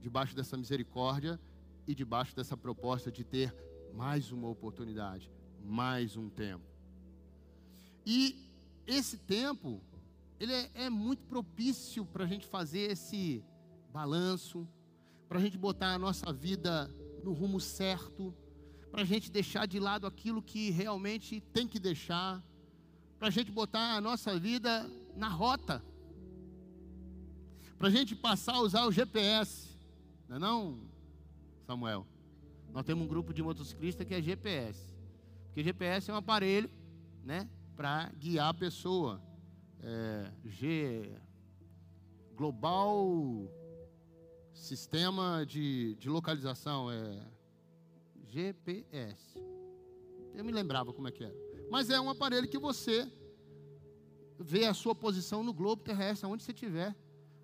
debaixo 0.00 0.34
dessa 0.34 0.56
misericórdia 0.56 1.38
e 1.86 1.94
debaixo 1.94 2.34
dessa 2.34 2.56
proposta 2.56 3.12
de 3.12 3.24
ter 3.24 3.54
mais 3.92 4.32
uma 4.32 4.48
oportunidade, 4.48 5.30
mais 5.62 6.16
um 6.16 6.30
tempo. 6.30 6.64
E 8.06 8.42
esse 8.86 9.18
tempo, 9.18 9.82
ele 10.40 10.54
é, 10.54 10.70
é 10.86 10.88
muito 10.88 11.22
propício 11.24 12.06
para 12.06 12.24
a 12.24 12.26
gente 12.26 12.46
fazer 12.46 12.92
esse 12.92 13.44
balanço, 13.92 14.66
para 15.28 15.38
a 15.38 15.42
gente 15.42 15.58
botar 15.58 15.92
a 15.92 15.98
nossa 15.98 16.32
vida 16.32 16.90
no 17.22 17.34
rumo 17.34 17.60
certo, 17.60 18.34
para 18.90 19.02
a 19.02 19.04
gente 19.04 19.30
deixar 19.30 19.66
de 19.66 19.78
lado 19.78 20.06
aquilo 20.06 20.42
que 20.42 20.70
realmente 20.70 21.40
tem 21.52 21.66
que 21.66 21.78
deixar, 21.78 22.42
para 23.18 23.28
a 23.28 23.30
gente 23.30 23.50
botar 23.50 23.96
a 23.96 24.00
nossa 24.00 24.38
vida 24.38 24.88
na 25.16 25.28
rota, 25.28 25.82
para 27.78 27.88
a 27.88 27.90
gente 27.90 28.14
passar 28.16 28.54
a 28.54 28.60
usar 28.60 28.86
o 28.86 28.92
GPS, 28.92 29.68
não 30.28 30.36
é 30.36 30.38
não, 30.38 30.80
Samuel? 31.66 32.06
Nós 32.72 32.84
temos 32.84 33.04
um 33.04 33.08
grupo 33.08 33.32
de 33.32 33.42
motociclistas 33.42 34.06
que 34.06 34.14
é 34.14 34.20
GPS. 34.20 34.94
Porque 35.46 35.62
GPS 35.62 36.10
é 36.10 36.14
um 36.14 36.16
aparelho, 36.16 36.70
né, 37.24 37.48
para 37.74 38.10
guiar 38.18 38.48
a 38.48 38.54
pessoa. 38.54 39.22
É, 39.80 40.32
G 40.44 41.12
Global 42.34 43.48
Sistema 44.52 45.44
de, 45.46 45.94
de 45.96 46.08
Localização 46.08 46.90
é 46.90 47.20
GPS. 48.38 49.36
Eu 50.34 50.44
me 50.44 50.52
lembrava 50.52 50.92
como 50.92 51.08
é 51.08 51.10
que 51.10 51.24
era. 51.24 51.34
Mas 51.68 51.90
é 51.90 52.00
um 52.00 52.08
aparelho 52.08 52.48
que 52.48 52.58
você 52.58 53.10
vê 54.38 54.66
a 54.66 54.74
sua 54.74 54.94
posição 54.94 55.42
no 55.42 55.52
globo 55.52 55.82
terrestre, 55.82 56.28
onde 56.28 56.44
você 56.44 56.52
estiver. 56.52 56.94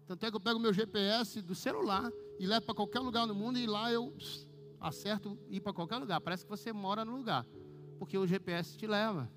Tanto 0.07 0.25
é 0.25 0.31
que 0.31 0.37
eu 0.37 0.41
pego 0.41 0.61
meu 0.61 0.73
GPS 0.73 1.43
do 1.43 1.55
celular 1.55 2.13
e 2.39 2.47
levo 2.47 2.65
para 2.67 2.75
qualquer 2.75 3.01
lugar 3.01 3.27
no 3.27 3.35
mundo 3.35 3.59
e 3.59 3.67
lá 3.67 3.91
eu 3.91 4.17
acerto 4.81 5.37
ir 5.49 5.61
para 5.61 5.73
qualquer 5.73 5.97
lugar. 5.97 6.21
Parece 6.21 6.45
que 6.45 6.51
você 6.51 6.73
mora 6.73 7.05
no 7.05 7.17
lugar, 7.17 7.45
porque 7.99 8.17
o 8.17 8.27
GPS 8.27 8.77
te 8.77 8.87
leva. 8.87 9.29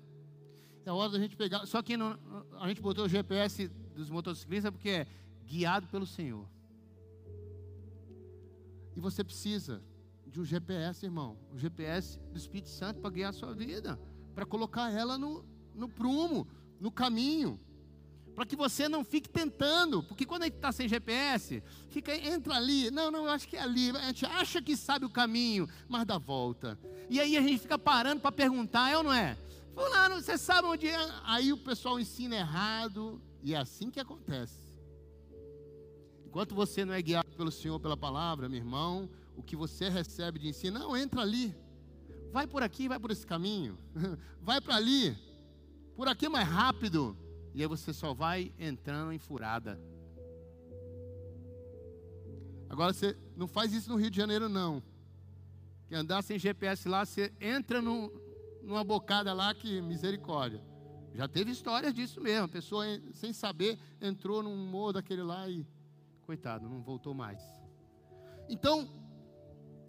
É 0.86 0.92
hora 0.92 1.10
da 1.10 1.18
gente 1.18 1.36
pegar. 1.36 1.66
Só 1.66 1.82
que 1.82 1.96
não, 1.96 2.16
a 2.60 2.68
gente 2.68 2.80
botou 2.80 3.06
o 3.06 3.08
GPS 3.08 3.66
dos 3.96 4.08
motociclistas 4.10 4.70
porque 4.70 4.90
é 4.90 5.06
guiado 5.44 5.88
pelo 5.88 6.06
Senhor. 6.06 6.46
E 8.94 9.00
você 9.00 9.24
precisa 9.24 9.82
de 10.28 10.40
um 10.40 10.44
GPS, 10.44 11.04
irmão. 11.04 11.36
O 11.52 11.58
GPS 11.58 12.18
do 12.30 12.38
Espírito 12.38 12.68
Santo 12.68 13.00
para 13.00 13.10
guiar 13.10 13.30
a 13.30 13.32
sua 13.32 13.52
vida, 13.52 13.98
para 14.34 14.46
colocar 14.46 14.90
ela 14.90 15.18
no, 15.18 15.44
no 15.74 15.88
prumo, 15.88 16.46
no 16.80 16.90
caminho 16.90 17.58
para 18.38 18.46
que 18.46 18.54
você 18.54 18.88
não 18.88 19.02
fique 19.02 19.28
tentando, 19.28 20.00
porque 20.00 20.24
quando 20.24 20.42
a 20.42 20.44
gente 20.44 20.54
está 20.54 20.70
sem 20.70 20.88
GPS, 20.88 21.60
fica, 21.88 22.14
entra 22.16 22.54
ali, 22.54 22.88
não, 22.88 23.10
não, 23.10 23.24
eu 23.24 23.32
acho 23.32 23.48
que 23.48 23.56
é 23.56 23.60
ali, 23.60 23.90
a 23.90 24.02
gente 24.02 24.24
acha 24.24 24.62
que 24.62 24.76
sabe 24.76 25.04
o 25.04 25.10
caminho, 25.10 25.68
mas 25.88 26.06
dá 26.06 26.18
volta, 26.18 26.78
e 27.10 27.18
aí 27.18 27.36
a 27.36 27.42
gente 27.42 27.58
fica 27.58 27.76
parando 27.76 28.20
para 28.20 28.30
perguntar, 28.30 28.92
é 28.92 28.96
ou 28.96 29.02
não 29.02 29.12
é? 29.12 29.36
Fulano, 29.74 30.22
você 30.22 30.38
sabe 30.38 30.68
onde 30.68 30.86
é? 30.86 30.96
Aí 31.24 31.52
o 31.52 31.56
pessoal 31.56 31.98
ensina 31.98 32.36
errado, 32.36 33.20
e 33.42 33.54
é 33.54 33.56
assim 33.56 33.90
que 33.90 33.98
acontece. 33.98 34.68
Enquanto 36.24 36.54
você 36.54 36.84
não 36.84 36.94
é 36.94 37.02
guiado 37.02 37.30
pelo 37.36 37.50
Senhor, 37.50 37.80
pela 37.80 37.96
palavra, 37.96 38.48
meu 38.48 38.58
irmão, 38.58 39.10
o 39.38 39.42
que 39.42 39.54
você 39.54 39.88
recebe 39.88 40.40
de 40.40 40.48
ensino, 40.48 40.80
não, 40.80 40.96
entra 40.96 41.20
ali, 41.22 41.56
vai 42.32 42.44
por 42.44 42.60
aqui, 42.60 42.88
vai 42.88 42.98
por 42.98 43.12
esse 43.12 43.24
caminho, 43.24 43.78
vai 44.42 44.60
para 44.60 44.74
ali, 44.74 45.16
por 45.94 46.08
aqui 46.08 46.26
é 46.26 46.28
mais 46.28 46.48
rápido, 46.48 47.16
e 47.54 47.62
aí 47.62 47.68
você 47.68 47.92
só 47.92 48.12
vai 48.12 48.52
entrando 48.58 49.12
em 49.12 49.18
furada. 49.18 49.80
Agora 52.68 52.92
você 52.92 53.16
não 53.36 53.46
faz 53.46 53.72
isso 53.72 53.88
no 53.88 53.96
Rio 53.96 54.10
de 54.10 54.16
Janeiro, 54.16 54.48
não. 54.48 54.82
Que 55.86 55.94
andar 55.94 56.22
sem 56.22 56.38
GPS 56.38 56.86
lá, 56.86 57.06
você 57.06 57.32
entra 57.40 57.80
numa 57.80 58.84
bocada 58.84 59.32
lá 59.32 59.54
que 59.54 59.80
misericórdia. 59.80 60.62
Já 61.14 61.26
teve 61.26 61.50
histórias 61.50 61.94
disso 61.94 62.20
mesmo. 62.20 62.44
A 62.44 62.48
pessoa, 62.48 62.84
sem 63.12 63.32
saber, 63.32 63.78
entrou 64.00 64.42
num 64.42 64.54
morro 64.54 64.94
daquele 64.94 65.22
lá 65.22 65.48
e, 65.48 65.66
coitado, 66.26 66.68
não 66.68 66.82
voltou 66.82 67.14
mais. 67.14 67.42
Então, 68.48 68.88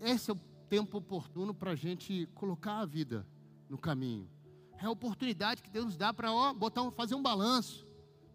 esse 0.02 0.32
é 0.32 0.34
o 0.34 0.40
tempo 0.70 0.98
oportuno 0.98 1.54
para 1.54 1.72
a 1.72 1.76
gente 1.76 2.28
colocar 2.36 2.80
a 2.80 2.86
vida 2.86 3.26
no 3.68 3.78
caminho. 3.78 4.30
É 4.78 4.86
a 4.86 4.90
oportunidade 4.92 5.62
que 5.62 5.70
Deus 5.70 5.86
nos 5.86 5.98
dá 5.98 6.14
para 6.14 6.32
botar, 6.54 6.90
fazer 6.92 7.16
um 7.16 7.22
balanço, 7.22 7.86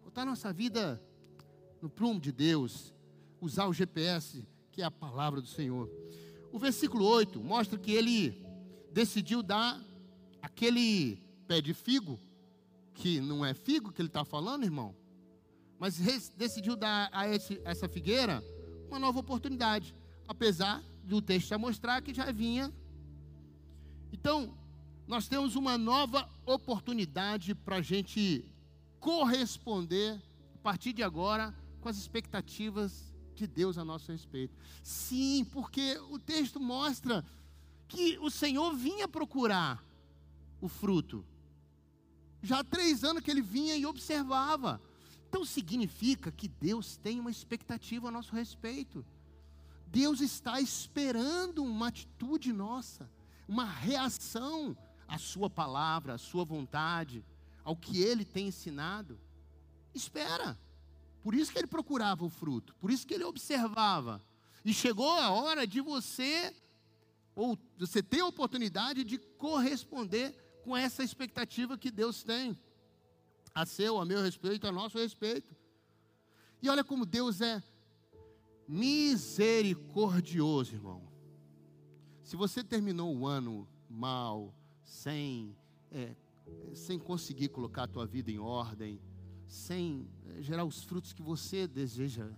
botar 0.02 0.24
nossa 0.24 0.52
vida 0.52 1.02
no 1.80 1.88
prumo 1.88 2.20
de 2.20 2.32
Deus, 2.32 2.94
usar 3.40 3.66
o 3.66 3.72
GPS, 3.72 4.46
que 4.70 4.82
é 4.82 4.84
a 4.84 4.90
palavra 4.90 5.40
do 5.40 5.46
Senhor. 5.46 5.90
O 6.52 6.58
versículo 6.58 7.04
8 7.04 7.42
mostra 7.42 7.78
que 7.78 7.92
ele 7.92 8.44
decidiu 8.92 9.42
dar 9.42 9.80
aquele 10.42 11.18
pé 11.46 11.60
de 11.60 11.72
figo, 11.72 12.20
que 12.92 13.20
não 13.20 13.44
é 13.44 13.54
figo 13.54 13.92
que 13.92 14.00
ele 14.00 14.08
está 14.08 14.24
falando, 14.24 14.64
irmão, 14.64 14.94
mas 15.78 15.98
decidiu 16.36 16.76
dar 16.76 17.08
a 17.12 17.28
esse, 17.28 17.60
essa 17.64 17.88
figueira 17.88 18.42
uma 18.88 18.98
nova 18.98 19.18
oportunidade, 19.18 19.94
apesar 20.28 20.82
do 21.04 21.20
texto 21.20 21.48
já 21.48 21.58
mostrar 21.58 22.02
que 22.02 22.14
já 22.14 22.30
vinha. 22.32 22.72
Então, 24.12 24.54
nós 25.06 25.28
temos 25.28 25.54
uma 25.54 25.76
nova 25.76 26.28
oportunidade 26.46 27.54
para 27.54 27.76
a 27.76 27.82
gente 27.82 28.44
corresponder, 28.98 30.20
a 30.54 30.58
partir 30.62 30.92
de 30.92 31.02
agora, 31.02 31.54
com 31.80 31.88
as 31.88 31.98
expectativas 31.98 33.14
de 33.34 33.46
Deus 33.46 33.76
a 33.76 33.84
nosso 33.84 34.10
respeito. 34.10 34.54
Sim, 34.82 35.44
porque 35.52 35.98
o 36.10 36.18
texto 36.18 36.58
mostra 36.58 37.24
que 37.86 38.18
o 38.18 38.30
Senhor 38.30 38.74
vinha 38.74 39.06
procurar 39.06 39.84
o 40.60 40.68
fruto. 40.68 41.24
Já 42.42 42.60
há 42.60 42.64
três 42.64 43.04
anos 43.04 43.22
que 43.22 43.30
ele 43.30 43.42
vinha 43.42 43.76
e 43.76 43.84
observava. 43.84 44.80
Então 45.28 45.44
significa 45.44 46.30
que 46.30 46.48
Deus 46.48 46.96
tem 46.96 47.20
uma 47.20 47.30
expectativa 47.30 48.08
a 48.08 48.10
nosso 48.10 48.34
respeito. 48.34 49.04
Deus 49.94 50.20
está 50.20 50.60
esperando 50.60 51.62
uma 51.62 51.88
atitude 51.88 52.52
nossa, 52.52 53.08
uma 53.46 53.64
reação 53.64 54.76
a 55.06 55.18
sua 55.18 55.48
palavra, 55.48 56.14
a 56.14 56.18
sua 56.18 56.44
vontade, 56.44 57.24
ao 57.62 57.76
que 57.76 58.02
ele 58.02 58.24
tem 58.24 58.48
ensinado, 58.48 59.20
espera. 59.94 60.58
Por 61.22 61.34
isso 61.34 61.52
que 61.52 61.58
ele 61.58 61.68
procurava 61.68 62.24
o 62.24 62.28
fruto, 62.28 62.74
por 62.76 62.90
isso 62.90 63.06
que 63.06 63.14
ele 63.14 63.22
observava. 63.22 64.20
E 64.64 64.74
chegou 64.74 65.10
a 65.10 65.30
hora 65.30 65.66
de 65.66 65.80
você, 65.80 66.52
ou 67.34 67.56
você 67.78 68.02
ter 68.02 68.20
a 68.20 68.26
oportunidade 68.26 69.04
de 69.04 69.18
corresponder 69.18 70.34
com 70.64 70.76
essa 70.76 71.04
expectativa 71.04 71.78
que 71.78 71.90
Deus 71.90 72.24
tem, 72.24 72.58
a 73.54 73.64
seu, 73.64 74.00
a 74.00 74.04
meu 74.04 74.20
respeito, 74.20 74.66
a 74.66 74.72
nosso 74.72 74.98
respeito. 74.98 75.54
E 76.60 76.68
olha 76.68 76.82
como 76.82 77.06
Deus 77.06 77.40
é 77.40 77.62
misericordioso, 78.68 80.74
irmão. 80.74 81.02
Se 82.22 82.36
você 82.36 82.64
terminou 82.64 83.16
o 83.16 83.26
ano 83.26 83.68
mal, 83.88 84.54
sem, 84.82 85.56
é, 85.90 86.14
sem 86.74 86.98
conseguir 86.98 87.48
colocar 87.48 87.84
a 87.84 87.88
tua 87.88 88.06
vida 88.06 88.30
em 88.30 88.38
ordem, 88.38 89.00
sem 89.46 90.08
é, 90.26 90.42
gerar 90.42 90.64
os 90.64 90.82
frutos 90.82 91.12
que 91.12 91.22
você 91.22 91.66
deseja 91.66 92.30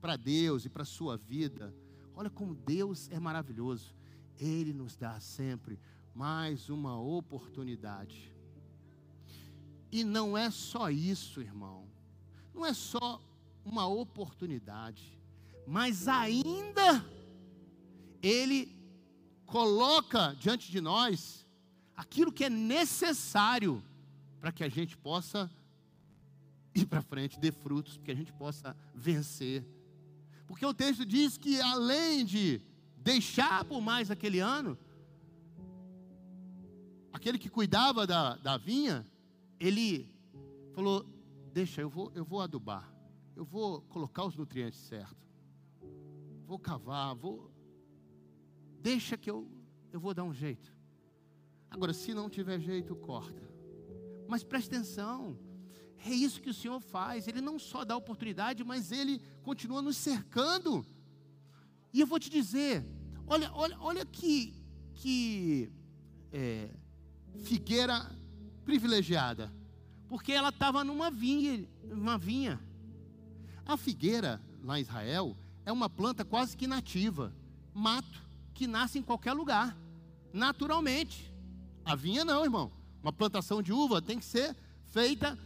para 0.00 0.16
Deus 0.16 0.64
e 0.64 0.68
para 0.68 0.82
a 0.82 0.86
sua 0.86 1.16
vida. 1.16 1.72
Olha 2.14 2.28
como 2.28 2.54
Deus 2.54 3.08
é 3.10 3.18
maravilhoso. 3.18 3.94
Ele 4.38 4.72
nos 4.72 4.96
dá 4.96 5.18
sempre 5.20 5.78
mais 6.14 6.68
uma 6.68 7.00
oportunidade. 7.00 8.32
E 9.90 10.04
não 10.04 10.36
é 10.36 10.50
só 10.50 10.90
isso, 10.90 11.40
irmão. 11.40 11.88
Não 12.52 12.66
é 12.66 12.74
só 12.74 13.22
uma 13.64 13.86
oportunidade, 13.86 15.18
mas 15.66 16.08
ainda 16.08 17.04
Ele 18.22 18.74
coloca 19.46 20.34
diante 20.38 20.70
de 20.70 20.80
nós 20.80 21.46
aquilo 21.96 22.32
que 22.32 22.44
é 22.44 22.50
necessário 22.50 23.82
para 24.40 24.52
que 24.52 24.64
a 24.64 24.68
gente 24.68 24.96
possa 24.96 25.50
ir 26.74 26.86
para 26.86 27.00
frente, 27.00 27.38
dê 27.38 27.52
frutos, 27.52 27.98
que 28.02 28.10
a 28.10 28.14
gente 28.14 28.32
possa 28.32 28.76
vencer. 28.94 29.64
Porque 30.46 30.66
o 30.66 30.74
texto 30.74 31.06
diz 31.06 31.38
que 31.38 31.60
além 31.60 32.24
de 32.24 32.60
deixar 32.96 33.64
por 33.64 33.80
mais 33.80 34.10
aquele 34.10 34.40
ano, 34.40 34.76
aquele 37.12 37.38
que 37.38 37.48
cuidava 37.48 38.06
da, 38.06 38.36
da 38.36 38.56
vinha, 38.56 39.06
ele 39.58 40.12
falou: 40.74 41.06
Deixa, 41.52 41.80
eu 41.80 41.88
vou, 41.88 42.10
eu 42.14 42.24
vou 42.24 42.40
adubar, 42.40 42.92
eu 43.36 43.44
vou 43.44 43.80
colocar 43.82 44.24
os 44.24 44.36
nutrientes 44.36 44.80
certos, 44.80 45.23
vou 46.46 46.58
cavar, 46.58 47.14
vou. 47.14 47.50
Deixa 48.80 49.16
que 49.16 49.30
eu, 49.30 49.48
eu 49.92 49.98
vou 49.98 50.14
dar 50.14 50.24
um 50.24 50.34
jeito. 50.34 50.72
Agora, 51.70 51.92
se 51.92 52.14
não 52.14 52.28
tiver 52.28 52.60
jeito, 52.60 52.94
corta. 52.94 53.42
Mas 54.28 54.44
preste 54.44 54.68
atenção, 54.68 55.38
é 56.04 56.10
isso 56.10 56.40
que 56.40 56.50
o 56.50 56.54
Senhor 56.54 56.80
faz. 56.80 57.26
Ele 57.26 57.40
não 57.40 57.58
só 57.58 57.84
dá 57.84 57.96
oportunidade, 57.96 58.62
mas 58.62 58.92
Ele 58.92 59.20
continua 59.42 59.82
nos 59.82 59.96
cercando. 59.96 60.86
E 61.92 62.00
eu 62.00 62.06
vou 62.06 62.18
te 62.18 62.30
dizer, 62.30 62.84
olha, 63.26 63.50
olha, 63.52 63.76
olha 63.80 64.04
que, 64.04 64.54
que 64.94 65.72
é, 66.32 66.70
figueira 67.44 68.10
privilegiada, 68.64 69.52
porque 70.08 70.32
ela 70.32 70.48
estava 70.48 70.84
numa 70.84 71.10
vinha, 71.10 71.66
uma 71.84 72.18
vinha. 72.18 72.60
A 73.66 73.76
figueira 73.76 74.40
lá 74.62 74.78
em 74.78 74.82
Israel 74.82 75.36
é 75.66 75.72
uma 75.72 75.88
planta 75.88 76.24
quase 76.24 76.56
que 76.56 76.66
nativa, 76.66 77.32
mato 77.72 78.22
que 78.52 78.66
nasce 78.66 78.98
em 78.98 79.02
qualquer 79.02 79.32
lugar, 79.32 79.76
naturalmente. 80.32 81.32
A 81.84 81.94
vinha 81.94 82.24
não, 82.24 82.44
irmão. 82.44 82.72
Uma 83.02 83.12
plantação 83.12 83.62
de 83.62 83.72
uva 83.72 84.00
tem 84.00 84.18
que 84.18 84.24
ser 84.24 84.56
feita 84.86 85.38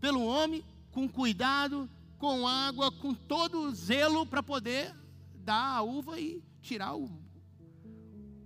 pelo 0.00 0.24
homem 0.24 0.64
com 0.90 1.08
cuidado, 1.08 1.88
com 2.18 2.46
água, 2.46 2.90
com 2.90 3.14
todo 3.14 3.72
zelo 3.74 4.26
para 4.26 4.42
poder 4.42 4.94
dar 5.44 5.76
a 5.76 5.82
uva 5.82 6.20
e 6.20 6.42
tirar 6.60 6.94
o, 6.94 7.08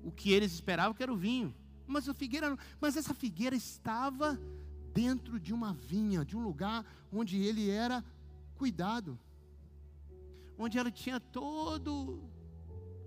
o 0.05 0.13
que 0.13 0.31
eles 0.31 0.53
esperavam 0.53 0.95
que 0.95 1.03
era 1.03 1.13
o 1.13 1.17
vinho. 1.17 1.55
mas 1.87 2.09
a 2.09 2.15
figueira, 2.15 2.57
mas 2.81 2.97
essa 2.97 3.15
figueira 3.15 3.57
estava 3.57 4.39
dentro 4.93 5.41
de 5.41 5.53
uma 5.53 5.73
vinha, 5.73 6.25
de 6.25 6.37
um 6.37 6.43
lugar 6.43 6.85
onde 7.13 7.39
ele 7.43 7.71
era 7.71 8.05
cuidado, 8.57 9.19
onde 10.62 10.79
ela 10.79 10.90
tinha 10.90 11.18
todo 11.18 12.22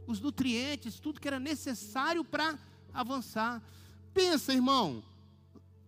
os 0.05 0.19
nutrientes, 0.19 0.99
tudo 0.99 1.19
que 1.19 1.27
era 1.27 1.39
necessário 1.39 2.23
para 2.23 2.59
avançar. 2.93 3.61
Pensa, 4.13 4.53
irmão, 4.53 5.03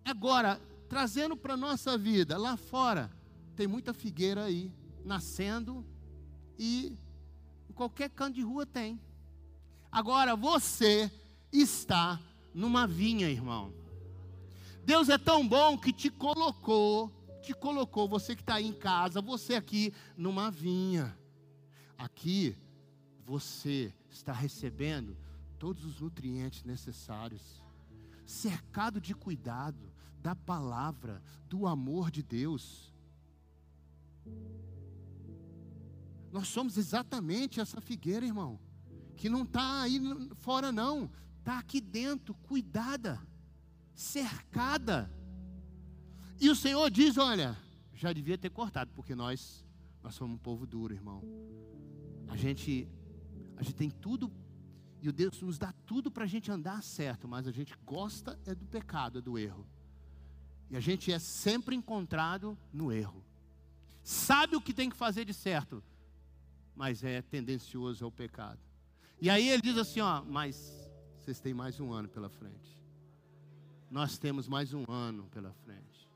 agora 0.04 0.62
trazendo 0.88 1.36
para 1.36 1.56
a 1.56 1.58
nossa 1.58 1.98
vida, 1.98 2.38
lá 2.38 2.56
fora, 2.56 3.12
tem 3.56 3.68
muita 3.68 3.94
figueira 3.94 4.46
aí, 4.46 4.72
nascendo, 5.04 5.86
e 6.58 6.98
qualquer 7.76 8.10
canto 8.10 8.36
de 8.36 8.42
rua 8.42 8.66
tem. 8.66 9.00
Agora 9.92 10.36
você 10.36 11.12
está 11.52 12.20
numa 12.54 12.88
vinha, 12.88 13.30
irmão. 13.30 13.74
Deus 14.86 15.10
é 15.10 15.18
tão 15.18 15.46
bom 15.46 15.78
que 15.78 15.92
te 15.92 16.10
colocou, 16.10 17.12
te 17.42 17.54
colocou, 17.54 18.08
você 18.08 18.36
que 18.36 18.42
está 18.42 18.56
aí 18.56 18.68
em 18.68 18.74
casa, 18.74 19.22
você 19.22 19.56
aqui 19.56 19.94
numa 20.16 20.50
vinha. 20.50 21.16
Aqui 21.98 22.56
você 23.26 23.94
está 24.10 24.32
recebendo 24.32 25.18
todos 25.58 25.84
os 25.84 26.00
nutrientes 26.00 26.64
necessários, 26.64 27.64
cercado 28.26 29.02
de 29.02 29.14
cuidado, 29.16 29.92
da 30.22 30.36
palavra, 30.36 31.22
do 31.48 31.66
amor 31.66 32.12
de 32.12 32.22
Deus. 32.22 32.94
Nós 36.32 36.48
somos 36.48 36.78
exatamente 36.78 37.60
essa 37.60 37.80
figueira, 37.82 38.26
irmão, 38.26 38.60
que 39.16 39.30
não 39.30 39.44
está 39.44 39.82
aí 39.82 40.00
fora, 40.36 40.72
não, 40.72 41.10
está 41.40 41.58
aqui 41.58 41.80
dentro, 41.82 42.34
cuidada, 42.36 43.20
cercada. 43.96 45.12
E 46.40 46.50
o 46.50 46.56
Senhor 46.56 46.90
diz: 46.92 47.18
Olha, 47.18 47.58
já 47.94 48.14
devia 48.14 48.38
ter 48.38 48.50
cortado, 48.50 48.92
porque 48.94 49.16
nós, 49.16 49.66
nós 50.04 50.14
somos 50.14 50.36
um 50.36 50.40
povo 50.40 50.68
duro, 50.68 50.94
irmão. 50.94 51.24
A 52.28 52.36
gente, 52.36 52.88
a 53.56 53.64
gente 53.64 53.76
tem 53.76 53.90
tudo, 53.90 54.32
e 55.02 55.10
o 55.10 55.14
Deus 55.14 55.42
nos 55.42 55.58
dá 55.58 55.74
tudo 55.86 56.12
para 56.12 56.24
a 56.24 56.28
gente 56.28 56.52
andar 56.52 56.84
certo, 56.84 57.28
mas 57.28 57.48
a 57.48 57.52
gente 57.52 57.76
gosta 57.86 58.40
é 58.46 58.54
do 58.54 58.66
pecado, 58.66 59.20
é 59.20 59.22
do 59.22 59.38
erro. 59.38 59.66
E 60.70 60.76
a 60.76 60.80
gente 60.80 61.12
é 61.12 61.20
sempre 61.20 61.76
encontrado 61.76 62.58
no 62.74 62.92
erro. 62.92 63.24
Sabe 64.04 64.56
o 64.56 64.62
que 64.62 64.74
tem 64.74 64.90
que 64.90 64.96
fazer 64.96 65.26
de 65.26 65.34
certo, 65.34 65.84
mas 66.76 67.04
é 67.04 67.22
tendencioso 67.22 68.04
ao 68.06 68.12
pecado. 68.12 68.60
E 69.20 69.30
aí 69.30 69.50
ele 69.50 69.62
diz 69.62 69.78
assim: 69.78 70.00
ó, 70.00 70.24
mas 70.24 70.90
vocês 71.18 71.40
têm 71.40 71.54
mais 71.54 71.80
um 71.80 71.92
ano 71.92 72.08
pela 72.08 72.30
frente. 72.30 72.78
Nós 73.90 74.18
temos 74.18 74.48
mais 74.48 74.74
um 74.74 74.84
ano 74.90 75.28
pela 75.28 75.54
frente. 75.54 76.10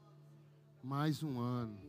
Mais 0.84 1.24
um 1.24 1.39
ano. 1.39 1.80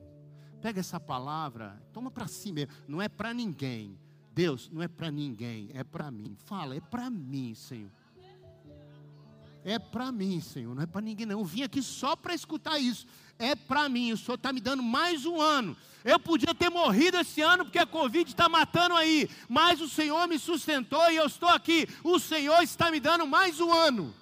Pega 0.60 0.80
essa 0.80 1.00
palavra, 1.00 1.82
toma 1.92 2.10
para 2.10 2.28
si 2.28 2.52
mesmo. 2.52 2.72
Não 2.86 3.02
é 3.02 3.08
para 3.08 3.34
ninguém. 3.34 3.98
Deus, 4.34 4.70
não 4.72 4.82
é 4.82 4.88
para 4.88 5.10
ninguém, 5.10 5.70
é 5.74 5.84
para 5.84 6.10
mim. 6.10 6.36
Fala, 6.46 6.74
é 6.74 6.80
para 6.80 7.10
mim, 7.10 7.54
Senhor. 7.54 7.90
É 9.64 9.78
para 9.78 10.10
mim, 10.10 10.40
Senhor, 10.40 10.74
não 10.74 10.82
é 10.82 10.86
para 10.86 11.00
ninguém 11.00 11.24
não. 11.24 11.38
Eu 11.38 11.44
vim 11.44 11.62
aqui 11.62 11.80
só 11.82 12.16
para 12.16 12.34
escutar 12.34 12.78
isso. 12.78 13.06
É 13.38 13.54
para 13.54 13.88
mim, 13.88 14.10
o 14.12 14.16
Senhor 14.16 14.34
está 14.34 14.52
me 14.52 14.60
dando 14.60 14.82
mais 14.82 15.24
um 15.24 15.40
ano. 15.40 15.76
Eu 16.04 16.18
podia 16.18 16.52
ter 16.52 16.68
morrido 16.68 17.16
esse 17.18 17.40
ano 17.40 17.64
porque 17.64 17.78
a 17.78 17.86
Covid 17.86 18.28
está 18.28 18.48
matando 18.48 18.96
aí, 18.96 19.30
mas 19.48 19.80
o 19.80 19.88
Senhor 19.88 20.26
me 20.26 20.38
sustentou 20.38 21.10
e 21.10 21.16
eu 21.16 21.26
estou 21.26 21.48
aqui. 21.48 21.86
O 22.02 22.18
Senhor 22.18 22.60
está 22.62 22.90
me 22.90 22.98
dando 22.98 23.26
mais 23.26 23.60
um 23.60 23.72
ano. 23.72 24.12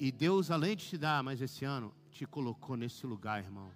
E 0.00 0.10
Deus, 0.10 0.50
além 0.50 0.76
de 0.76 0.86
te 0.86 0.98
dar 0.98 1.22
mais 1.22 1.40
esse 1.40 1.64
ano, 1.64 1.94
te 2.10 2.26
colocou 2.26 2.76
nesse 2.76 3.06
lugar, 3.06 3.44
irmão. 3.44 3.70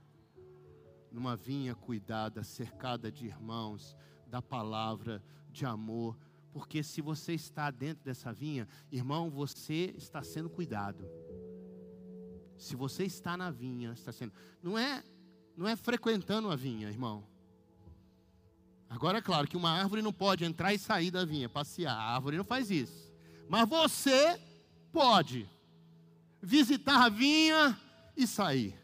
Numa 1.15 1.37
vinha 1.37 1.75
cuidada, 1.75 2.43
cercada 2.43 3.11
de 3.11 3.25
irmãos, 3.27 3.97
da 4.27 4.43
palavra, 4.43 5.23
de 5.51 5.65
amor 5.65 6.19
porque 6.55 6.85
se 6.85 7.03
você 7.03 7.35
está 7.35 7.69
dentro 7.69 8.05
dessa 8.05 8.33
vinha, 8.33 8.69
irmão, 8.93 9.29
você 9.29 9.93
está 9.99 10.23
sendo 10.23 10.49
cuidado. 10.49 11.05
Se 12.57 12.77
você 12.77 13.03
está 13.03 13.37
na 13.37 13.51
vinha, 13.51 13.91
está 13.91 14.13
sendo. 14.13 14.33
Não 14.63 14.79
é, 14.79 15.03
não 15.57 15.67
é 15.67 15.75
frequentando 15.75 16.49
a 16.49 16.55
vinha, 16.55 16.89
irmão. 16.89 17.27
Agora 18.89 19.19
é 19.19 19.21
claro 19.21 19.49
que 19.49 19.57
uma 19.57 19.73
árvore 19.73 20.01
não 20.01 20.13
pode 20.13 20.45
entrar 20.45 20.73
e 20.73 20.79
sair 20.79 21.11
da 21.11 21.25
vinha, 21.25 21.49
passear. 21.49 21.93
A 21.93 22.15
árvore 22.15 22.37
não 22.37 22.45
faz 22.45 22.71
isso. 22.71 23.13
Mas 23.49 23.69
você 23.69 24.41
pode 24.93 25.51
visitar 26.41 27.05
a 27.05 27.09
vinha 27.09 27.77
e 28.17 28.29
sair. 28.29 28.79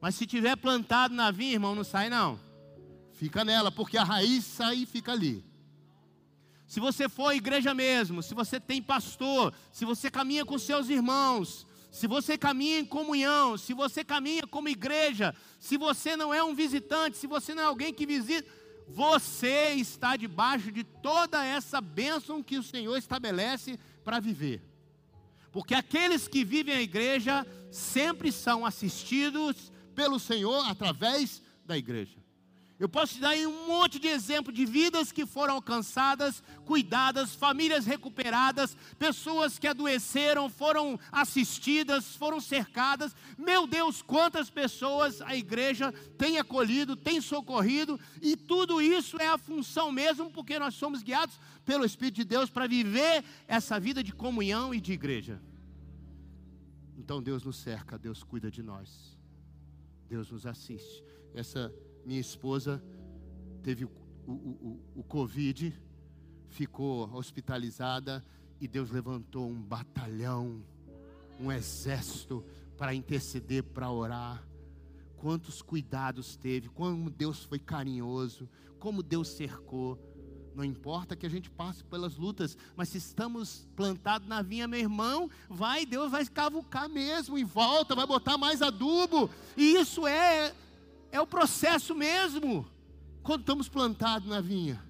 Mas 0.00 0.14
se 0.14 0.26
tiver 0.26 0.56
plantado 0.56 1.14
na 1.14 1.30
vinha, 1.30 1.54
irmão, 1.54 1.74
não 1.74 1.84
sai 1.84 2.08
não. 2.08 2.38
Fica 3.12 3.44
nela, 3.44 3.70
porque 3.72 3.98
a 3.98 4.04
raiz 4.04 4.44
sai 4.44 4.76
e 4.76 4.86
fica 4.86 5.12
ali. 5.12 5.44
Se 6.66 6.80
você 6.80 7.08
for 7.08 7.32
igreja 7.32 7.74
mesmo, 7.74 8.22
se 8.22 8.34
você 8.34 8.60
tem 8.60 8.82
pastor, 8.82 9.52
se 9.72 9.84
você 9.84 10.10
caminha 10.10 10.44
com 10.44 10.58
seus 10.58 10.88
irmãos, 10.88 11.66
se 11.90 12.06
você 12.06 12.36
caminha 12.36 12.78
em 12.78 12.84
comunhão, 12.84 13.56
se 13.56 13.72
você 13.72 14.04
caminha 14.04 14.46
como 14.46 14.68
igreja, 14.68 15.34
se 15.58 15.76
você 15.76 16.16
não 16.16 16.32
é 16.32 16.44
um 16.44 16.54
visitante, 16.54 17.16
se 17.16 17.26
você 17.26 17.54
não 17.54 17.62
é 17.62 17.66
alguém 17.66 17.92
que 17.92 18.06
visita, 18.06 18.48
você 18.86 19.70
está 19.70 20.14
debaixo 20.16 20.70
de 20.70 20.84
toda 20.84 21.44
essa 21.44 21.80
bênção 21.80 22.42
que 22.42 22.58
o 22.58 22.62
Senhor 22.62 22.96
estabelece 22.96 23.78
para 24.04 24.20
viver. 24.20 24.62
Porque 25.50 25.74
aqueles 25.74 26.28
que 26.28 26.44
vivem 26.44 26.74
a 26.74 26.82
igreja 26.82 27.46
sempre 27.70 28.30
são 28.30 28.64
assistidos 28.64 29.72
pelo 29.98 30.20
Senhor 30.20 30.64
através 30.68 31.42
da 31.66 31.76
igreja. 31.76 32.18
Eu 32.78 32.88
posso 32.88 33.14
te 33.14 33.20
dar 33.20 33.36
um 33.38 33.66
monte 33.66 33.98
de 33.98 34.06
exemplo 34.06 34.52
de 34.52 34.64
vidas 34.64 35.10
que 35.10 35.26
foram 35.26 35.54
alcançadas, 35.54 36.40
cuidadas, 36.64 37.34
famílias 37.34 37.84
recuperadas, 37.84 38.76
pessoas 38.96 39.58
que 39.58 39.66
adoeceram, 39.66 40.48
foram 40.48 41.00
assistidas, 41.10 42.14
foram 42.14 42.40
cercadas. 42.40 43.12
Meu 43.36 43.66
Deus, 43.66 44.00
quantas 44.00 44.48
pessoas 44.48 45.20
a 45.20 45.34
igreja 45.34 45.90
tem 46.16 46.38
acolhido, 46.38 46.94
tem 46.94 47.20
socorrido, 47.20 47.98
e 48.22 48.36
tudo 48.36 48.80
isso 48.80 49.20
é 49.20 49.26
a 49.26 49.36
função 49.36 49.90
mesmo, 49.90 50.30
porque 50.30 50.60
nós 50.60 50.74
somos 50.74 51.02
guiados 51.02 51.40
pelo 51.64 51.84
Espírito 51.84 52.14
de 52.14 52.24
Deus 52.24 52.48
para 52.48 52.68
viver 52.68 53.24
essa 53.48 53.80
vida 53.80 54.00
de 54.04 54.12
comunhão 54.12 54.72
e 54.72 54.80
de 54.80 54.92
igreja. 54.92 55.42
Então 56.96 57.20
Deus 57.20 57.42
nos 57.42 57.56
cerca, 57.56 57.98
Deus 57.98 58.22
cuida 58.22 58.48
de 58.48 58.62
nós, 58.62 59.17
Deus 60.08 60.30
nos 60.30 60.46
assiste. 60.46 61.04
Essa 61.34 61.72
minha 62.04 62.20
esposa 62.20 62.82
teve 63.62 63.84
o, 63.84 63.90
o, 64.26 64.32
o, 64.32 64.80
o 64.96 65.02
Covid, 65.04 65.78
ficou 66.48 67.12
hospitalizada 67.14 68.24
e 68.60 68.66
Deus 68.66 68.90
levantou 68.90 69.48
um 69.48 69.62
batalhão, 69.62 70.64
um 71.38 71.52
exército 71.52 72.44
para 72.76 72.94
interceder, 72.94 73.62
para 73.62 73.90
orar. 73.90 74.42
Quantos 75.16 75.60
cuidados 75.60 76.36
teve, 76.36 76.68
como 76.68 77.10
Deus 77.10 77.44
foi 77.44 77.58
carinhoso, 77.58 78.48
como 78.78 79.02
Deus 79.02 79.28
cercou. 79.28 79.98
Não 80.58 80.64
importa 80.64 81.14
que 81.14 81.24
a 81.24 81.28
gente 81.28 81.48
passe 81.48 81.84
pelas 81.84 82.16
lutas, 82.16 82.58
mas 82.74 82.88
se 82.88 82.98
estamos 82.98 83.64
plantados 83.76 84.26
na 84.26 84.42
vinha, 84.42 84.66
meu 84.66 84.80
irmão, 84.80 85.30
vai, 85.48 85.86
Deus 85.86 86.10
vai 86.10 86.26
cavucar 86.26 86.88
mesmo 86.88 87.38
em 87.38 87.44
volta, 87.44 87.94
vai 87.94 88.04
botar 88.04 88.36
mais 88.36 88.60
adubo. 88.60 89.30
E 89.56 89.76
isso 89.76 90.04
é 90.04 90.52
é 91.12 91.20
o 91.20 91.26
processo 91.28 91.94
mesmo. 91.94 92.68
Quando 93.22 93.42
estamos 93.42 93.68
plantados 93.68 94.28
na 94.28 94.40
vinha, 94.40 94.82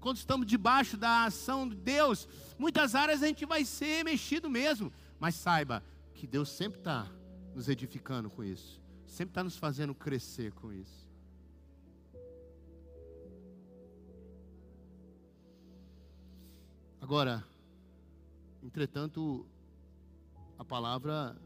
quando 0.00 0.16
estamos 0.16 0.46
debaixo 0.46 0.96
da 0.96 1.24
ação 1.24 1.68
de 1.68 1.76
Deus, 1.76 2.26
muitas 2.58 2.94
áreas 2.94 3.22
a 3.22 3.26
gente 3.26 3.44
vai 3.44 3.66
ser 3.66 4.02
mexido 4.06 4.48
mesmo. 4.48 4.90
Mas 5.20 5.34
saiba 5.34 5.84
que 6.14 6.26
Deus 6.26 6.48
sempre 6.48 6.78
está 6.78 7.06
nos 7.54 7.68
edificando 7.68 8.30
com 8.30 8.42
isso, 8.42 8.80
sempre 9.04 9.32
está 9.32 9.44
nos 9.44 9.58
fazendo 9.58 9.94
crescer 9.94 10.52
com 10.52 10.72
isso. 10.72 11.11
Agora, 17.02 17.44
entretanto, 18.62 19.44
a 20.56 20.64
palavra 20.64 21.36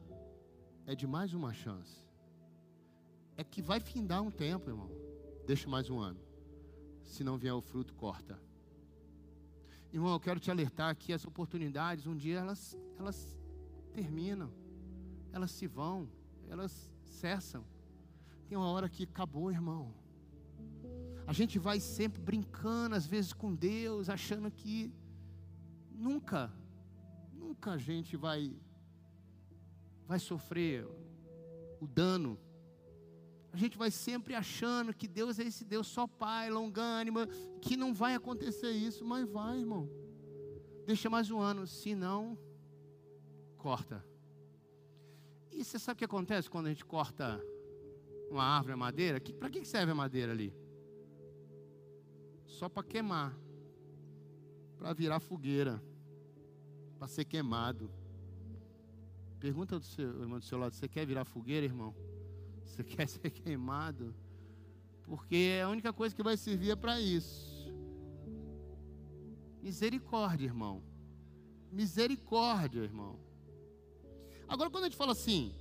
é 0.87 0.95
de 0.95 1.07
mais 1.07 1.33
uma 1.33 1.55
chance 1.55 2.05
é 3.39 3.43
que 3.43 3.63
vai 3.63 3.81
findar 3.81 4.21
um 4.21 4.31
tempo, 4.31 4.69
irmão. 4.69 4.91
Deixa 5.47 5.67
mais 5.67 5.89
um 5.89 5.99
ano. 5.99 6.21
Se 7.05 7.25
não 7.25 7.39
vier 7.39 7.55
o 7.55 7.63
fruto, 7.63 7.95
corta. 7.95 8.39
Irmão, 9.91 10.13
eu 10.13 10.21
quero 10.21 10.39
te 10.39 10.51
alertar 10.51 10.95
que 10.95 11.11
as 11.11 11.25
oportunidades, 11.25 12.07
um 12.07 12.15
dia 12.15 12.39
elas, 12.39 12.77
elas 12.99 13.35
terminam, 13.95 14.53
elas 15.33 15.53
se 15.53 15.67
vão, 15.67 16.07
elas 16.51 16.93
cessam. 17.03 17.65
Tem 18.47 18.59
uma 18.59 18.69
hora 18.69 18.91
que 18.91 19.05
acabou, 19.05 19.51
irmão. 19.51 19.91
A 21.27 21.33
gente 21.33 21.59
vai 21.59 21.81
sempre 21.81 22.21
brincando, 22.21 22.95
às 22.95 23.07
vezes, 23.07 23.33
com 23.33 23.55
Deus, 23.55 24.11
achando 24.11 24.51
que 24.51 24.93
nunca, 25.97 26.53
nunca 27.33 27.73
a 27.73 27.79
gente 27.79 28.17
vai 28.17 28.55
vai 30.07 30.19
sofrer 30.19 30.87
o 31.81 31.87
dano. 31.87 32.39
A 33.53 33.57
gente 33.57 33.77
vai 33.77 33.91
sempre 33.91 34.35
achando 34.35 34.95
que 34.95 35.09
Deus 35.09 35.39
é 35.39 35.45
esse 35.45 35.65
Deus 35.65 35.87
só 35.87 36.07
Pai, 36.07 36.51
longânimo, 36.51 37.27
que 37.61 37.77
não 37.77 37.93
vai 37.95 38.15
acontecer 38.15 38.71
isso, 38.71 39.05
mas 39.05 39.29
vai, 39.29 39.59
irmão. 39.59 39.89
Deixa 40.85 41.11
mais 41.11 41.31
um 41.31 41.41
ano, 41.41 41.67
se 41.67 41.95
não, 41.95 42.39
corta. 43.57 44.05
E 45.51 45.65
você 45.65 45.79
sabe 45.79 45.97
o 45.97 45.99
que 45.99 46.05
acontece 46.05 46.51
quando 46.51 46.67
a 46.67 46.69
gente 46.69 46.85
corta 46.85 47.43
uma 48.31 48.45
árvore, 48.45 48.75
a 48.75 48.77
madeira? 48.77 49.21
Para 49.21 49.51
que 49.51 49.65
serve 49.65 49.93
a 49.93 49.95
madeira 49.95 50.33
ali? 50.33 50.55
Só 52.45 52.69
para 52.69 52.85
queimar, 52.85 53.37
para 54.79 54.93
virar 54.93 55.21
fogueira, 55.21 55.83
para 56.99 57.09
ser 57.09 57.25
queimado. 57.25 57.91
Pergunta 59.39 59.79
do 59.79 59.85
seu 59.85 60.23
irmão 60.23 60.39
do 60.39 60.45
seu 60.45 60.59
lado: 60.59 60.75
você 60.75 60.89
quer 60.89 61.07
virar 61.07 61.25
fogueira, 61.25 61.67
irmão? 61.67 61.95
Você 62.65 62.83
quer 62.85 63.09
ser 63.09 63.31
queimado? 63.31 64.15
Porque 65.05 65.61
a 65.63 65.69
única 65.69 65.93
coisa 65.93 66.15
que 66.15 66.23
vai 66.23 66.37
servir 66.37 66.71
é 66.71 66.77
para 66.77 67.01
isso. 67.01 67.73
Misericórdia, 69.63 70.47
irmão. 70.47 70.83
Misericórdia, 71.71 72.81
irmão. 72.81 73.19
Agora, 74.49 74.71
quando 74.71 74.85
a 74.85 74.87
gente 74.89 74.97
fala 74.97 75.13
assim, 75.13 75.53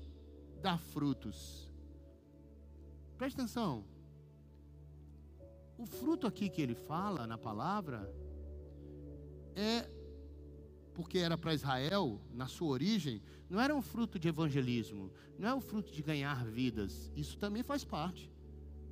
dar 0.61 0.77
frutos, 0.77 1.69
preste 3.17 3.35
atenção. 3.35 3.83
O 5.77 5.85
fruto 5.85 6.25
aqui 6.27 6.49
que 6.49 6.61
ele 6.61 6.75
fala 6.75 7.27
na 7.27 7.37
palavra 7.37 8.09
é 9.55 9.89
porque 10.93 11.17
era 11.17 11.37
para 11.37 11.53
Israel, 11.53 12.21
na 12.33 12.47
sua 12.47 12.69
origem, 12.69 13.21
não 13.49 13.59
era 13.59 13.75
um 13.75 13.81
fruto 13.81 14.17
de 14.17 14.29
evangelismo, 14.29 15.11
não 15.37 15.49
é 15.49 15.53
um 15.53 15.59
fruto 15.59 15.91
de 15.91 16.01
ganhar 16.01 16.45
vidas. 16.45 17.11
Isso 17.15 17.37
também 17.37 17.61
faz 17.61 17.83
parte. 17.83 18.31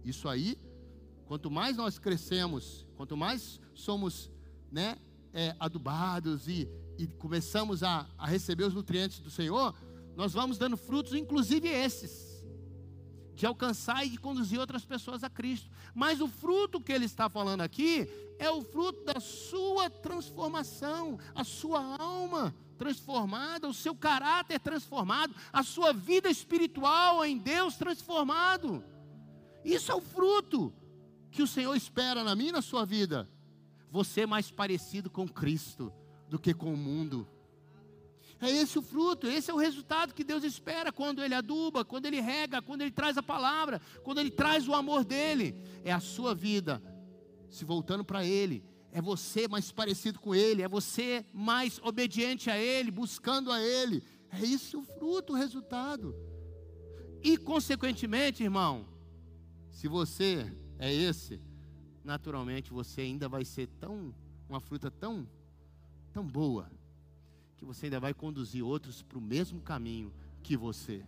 Isso 0.04 0.28
aí, 0.28 0.58
quanto 1.26 1.50
mais 1.50 1.78
nós 1.78 1.98
crescemos, 1.98 2.86
quanto 2.98 3.16
mais 3.16 3.60
somos 3.74 4.30
né, 4.70 4.98
é, 5.34 5.56
adubados 5.60 6.48
e, 6.48 6.68
e 6.98 7.08
começamos 7.08 7.84
a, 7.84 8.08
a 8.18 8.28
receber 8.28 8.66
os 8.66 8.74
nutrientes 8.74 9.20
do 9.20 9.32
Senhor, 9.32 9.74
nós 10.16 10.34
vamos 10.34 10.58
dando 10.58 10.76
frutos, 10.76 11.14
inclusive 11.14 11.70
esses, 11.70 12.46
de 13.34 13.46
alcançar 13.46 14.06
e 14.06 14.10
de 14.10 14.18
conduzir 14.18 14.60
outras 14.60 14.86
pessoas 14.86 15.24
a 15.24 15.30
Cristo. 15.30 15.70
Mas 15.96 16.22
o 16.22 16.28
fruto 16.28 16.82
que 16.82 16.92
ele 16.92 17.06
está 17.06 17.30
falando 17.30 17.62
aqui 17.62 18.08
é 18.40 18.50
o 18.50 18.62
fruto 18.62 19.04
da 19.04 19.20
sua 19.20 19.90
transformação, 19.90 21.18
a 21.34 21.44
sua 21.44 21.98
alma 21.98 22.54
transformada, 22.78 23.68
o 23.68 23.74
seu 23.74 23.96
caráter 23.96 24.60
transformado, 24.60 25.34
a 25.52 25.64
sua 25.64 25.94
vida 25.94 26.30
espiritual 26.30 27.24
em 27.24 27.38
Deus 27.38 27.76
transformado. 27.76 28.84
Isso 29.64 29.92
é 29.92 29.96
o 29.96 30.02
fruto 30.02 30.74
que 31.32 31.42
o 31.42 31.48
Senhor 31.48 31.76
espera 31.76 32.24
na 32.24 32.36
minha 32.36 32.50
e 32.50 32.54
na 32.54 32.62
sua 32.62 32.86
vida. 32.86 33.30
Você 33.90 34.26
mais 34.26 34.52
parecido 34.52 35.10
com 35.10 35.28
Cristo 35.28 35.94
do 36.28 36.40
que 36.40 36.54
com 36.54 36.74
o 36.74 36.78
mundo. 36.78 37.28
É 38.42 38.52
esse 38.52 38.78
o 38.78 38.82
fruto, 38.82 39.28
esse 39.28 39.50
é 39.50 39.54
o 39.54 39.58
resultado 39.58 40.14
que 40.14 40.24
Deus 40.24 40.44
espera 40.44 40.92
quando 40.92 41.24
Ele 41.24 41.34
aduba, 41.34 41.86
quando 41.86 42.08
Ele 42.08 42.20
rega, 42.20 42.62
quando 42.62 42.82
Ele 42.82 42.92
traz 42.92 43.18
a 43.18 43.24
palavra, 43.24 43.80
quando 44.04 44.20
Ele 44.20 44.32
traz 44.32 44.68
o 44.68 44.74
amor 44.74 45.06
dEle. 45.06 45.56
É 45.86 45.94
a 45.94 46.02
sua 46.02 46.36
vida 46.36 46.82
se 47.54 47.64
voltando 47.64 48.04
para 48.04 48.26
Ele, 48.26 48.64
é 48.92 49.02
você 49.02 49.48
mais 49.48 49.72
parecido 49.72 50.20
com 50.20 50.34
Ele, 50.34 50.62
é 50.62 50.68
você 50.68 51.26
mais 51.34 51.80
obediente 51.84 52.50
a 52.50 52.58
Ele, 52.58 52.92
buscando 52.92 53.52
a 53.52 53.62
Ele. 53.62 54.04
É 54.32 54.44
isso 54.44 54.80
o 54.80 54.84
fruto, 54.84 55.34
o 55.34 55.36
resultado. 55.36 56.16
E, 57.24 57.38
consequentemente, 57.38 58.44
irmão, 58.44 58.86
se 59.72 59.88
você 59.88 60.52
é 60.80 60.92
esse, 60.92 61.40
naturalmente 62.04 62.74
você 62.74 63.02
ainda 63.02 63.30
vai 63.30 63.46
ser 63.46 63.68
tão, 63.80 64.14
uma 64.50 64.60
fruta 64.60 64.90
tão, 64.92 65.28
tão 66.12 66.26
boa 66.26 66.70
que 67.56 67.64
você 67.64 67.86
ainda 67.86 68.00
vai 68.00 68.14
conduzir 68.14 68.64
outros 68.64 69.02
para 69.04 69.18
o 69.18 69.22
mesmo 69.22 69.62
caminho 69.62 70.12
que 70.42 70.58
você. 70.58 71.06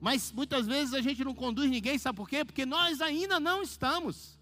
Mas 0.00 0.32
muitas 0.32 0.66
vezes 0.66 0.94
a 0.94 1.02
gente 1.02 1.22
não 1.22 1.34
conduz 1.34 1.68
ninguém, 1.70 1.98
sabe 1.98 2.16
por 2.16 2.28
quê? 2.28 2.44
Porque 2.44 2.64
nós 2.64 3.00
ainda 3.00 3.38
não 3.38 3.62
estamos. 3.62 4.39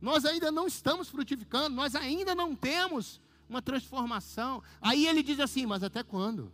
Nós 0.00 0.24
ainda 0.24 0.50
não 0.52 0.66
estamos 0.66 1.08
frutificando, 1.08 1.74
nós 1.74 1.94
ainda 1.94 2.34
não 2.34 2.54
temos 2.54 3.20
uma 3.48 3.60
transformação. 3.60 4.62
Aí 4.80 5.06
ele 5.06 5.22
diz 5.22 5.40
assim: 5.40 5.66
Mas 5.66 5.82
até 5.82 6.02
quando? 6.02 6.52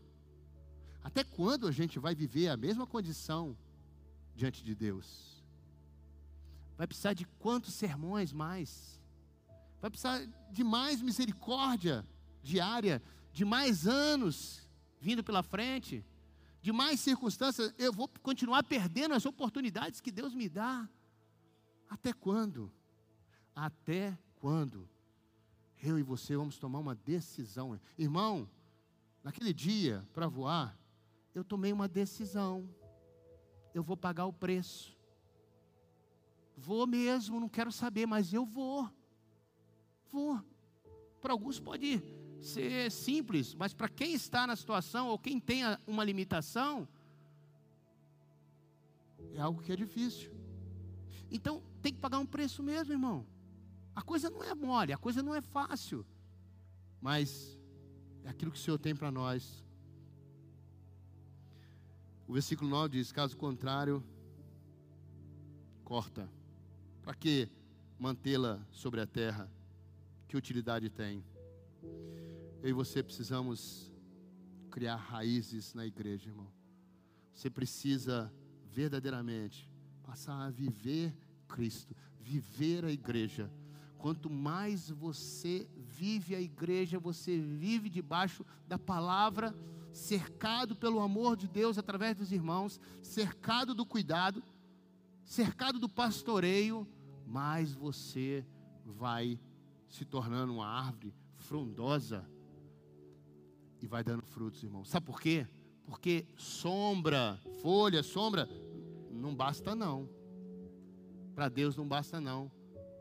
Até 1.02 1.22
quando 1.22 1.66
a 1.66 1.72
gente 1.72 1.98
vai 1.98 2.14
viver 2.14 2.48
a 2.48 2.56
mesma 2.56 2.86
condição 2.86 3.56
diante 4.34 4.64
de 4.64 4.74
Deus? 4.74 5.42
Vai 6.76 6.86
precisar 6.86 7.12
de 7.12 7.26
quantos 7.38 7.74
sermões 7.74 8.32
mais? 8.32 9.00
Vai 9.80 9.90
precisar 9.90 10.26
de 10.50 10.64
mais 10.64 11.02
misericórdia 11.02 12.06
diária 12.42 13.02
de 13.32 13.44
mais 13.44 13.86
anos 13.86 14.62
vindo 15.00 15.22
pela 15.22 15.42
frente, 15.42 16.02
de 16.62 16.72
mais 16.72 16.98
circunstâncias, 17.00 17.74
eu 17.76 17.92
vou 17.92 18.08
continuar 18.22 18.62
perdendo 18.62 19.12
as 19.12 19.26
oportunidades 19.26 20.00
que 20.00 20.10
Deus 20.10 20.32
me 20.34 20.48
dá. 20.48 20.88
Até 21.90 22.12
quando? 22.12 22.72
Até 23.54 24.16
quando? 24.40 24.88
Eu 25.82 25.98
e 25.98 26.02
você 26.02 26.36
vamos 26.36 26.58
tomar 26.58 26.78
uma 26.78 26.94
decisão. 26.94 27.78
Irmão, 27.96 28.48
naquele 29.22 29.52
dia, 29.52 30.06
para 30.12 30.26
voar, 30.26 30.76
eu 31.34 31.44
tomei 31.44 31.72
uma 31.72 31.86
decisão. 31.86 32.68
Eu 33.74 33.82
vou 33.82 33.96
pagar 33.96 34.26
o 34.26 34.32
preço. 34.32 34.96
Vou 36.56 36.86
mesmo, 36.86 37.40
não 37.40 37.48
quero 37.48 37.70
saber, 37.72 38.06
mas 38.06 38.32
eu 38.32 38.46
vou. 38.46 38.90
Vou. 40.10 40.40
Para 41.20 41.32
alguns 41.32 41.58
pode 41.58 42.02
ser 42.40 42.90
simples, 42.90 43.54
mas 43.54 43.72
para 43.72 43.88
quem 43.88 44.14
está 44.14 44.46
na 44.46 44.54
situação 44.54 45.08
ou 45.08 45.18
quem 45.18 45.40
tem 45.40 45.62
uma 45.86 46.04
limitação, 46.04 46.86
é 49.32 49.40
algo 49.40 49.62
que 49.62 49.72
é 49.72 49.76
difícil. 49.76 50.32
Então, 51.30 51.62
tem 51.82 51.92
que 51.92 51.98
pagar 51.98 52.18
um 52.18 52.26
preço 52.26 52.62
mesmo, 52.62 52.92
irmão. 52.92 53.26
A 53.94 54.02
coisa 54.02 54.28
não 54.30 54.42
é 54.42 54.54
mole, 54.54 54.92
a 54.92 54.98
coisa 54.98 55.22
não 55.22 55.34
é 55.34 55.40
fácil. 55.40 56.04
Mas 57.00 57.58
é 58.24 58.28
aquilo 58.28 58.50
que 58.50 58.58
o 58.58 58.60
Senhor 58.60 58.78
tem 58.78 58.94
para 58.94 59.10
nós. 59.10 59.64
O 62.26 62.32
versículo 62.32 62.70
9 62.70 62.98
diz: 62.98 63.12
caso 63.12 63.36
contrário, 63.36 64.02
corta. 65.84 66.28
Para 67.02 67.14
que 67.14 67.48
mantê-la 67.98 68.60
sobre 68.70 69.00
a 69.00 69.06
terra? 69.06 69.50
Que 70.26 70.36
utilidade 70.36 70.88
tem? 70.88 71.24
Eu 72.62 72.70
e 72.70 72.72
você 72.72 73.02
precisamos 73.02 73.92
criar 74.70 74.96
raízes 74.96 75.74
na 75.74 75.86
igreja, 75.86 76.30
irmão. 76.30 76.50
Você 77.32 77.50
precisa 77.50 78.32
verdadeiramente 78.64 79.70
passar 80.02 80.46
a 80.46 80.50
viver 80.50 81.14
Cristo, 81.46 81.94
viver 82.18 82.84
a 82.84 82.90
igreja. 82.90 83.50
Quanto 84.04 84.28
mais 84.28 84.90
você 84.90 85.66
vive 85.78 86.34
a 86.34 86.38
igreja, 86.38 86.98
você 86.98 87.38
vive 87.38 87.88
debaixo 87.88 88.44
da 88.68 88.78
palavra, 88.78 89.56
cercado 89.94 90.76
pelo 90.76 91.00
amor 91.00 91.38
de 91.38 91.48
Deus 91.48 91.78
através 91.78 92.14
dos 92.14 92.30
irmãos, 92.30 92.78
cercado 93.00 93.74
do 93.74 93.86
cuidado, 93.86 94.42
cercado 95.24 95.78
do 95.78 95.88
pastoreio, 95.88 96.86
mais 97.26 97.72
você 97.74 98.44
vai 98.84 99.40
se 99.88 100.04
tornando 100.04 100.52
uma 100.52 100.66
árvore 100.66 101.14
frondosa 101.36 102.28
e 103.80 103.86
vai 103.86 104.04
dando 104.04 104.22
frutos, 104.22 104.62
irmão. 104.62 104.84
Sabe 104.84 105.06
por 105.06 105.18
quê? 105.18 105.48
Porque 105.86 106.26
sombra, 106.36 107.40
folha, 107.62 108.02
sombra, 108.02 108.46
não 109.10 109.34
basta 109.34 109.74
não. 109.74 110.06
Para 111.34 111.48
Deus 111.48 111.74
não 111.74 111.88
basta 111.88 112.20
não. 112.20 112.52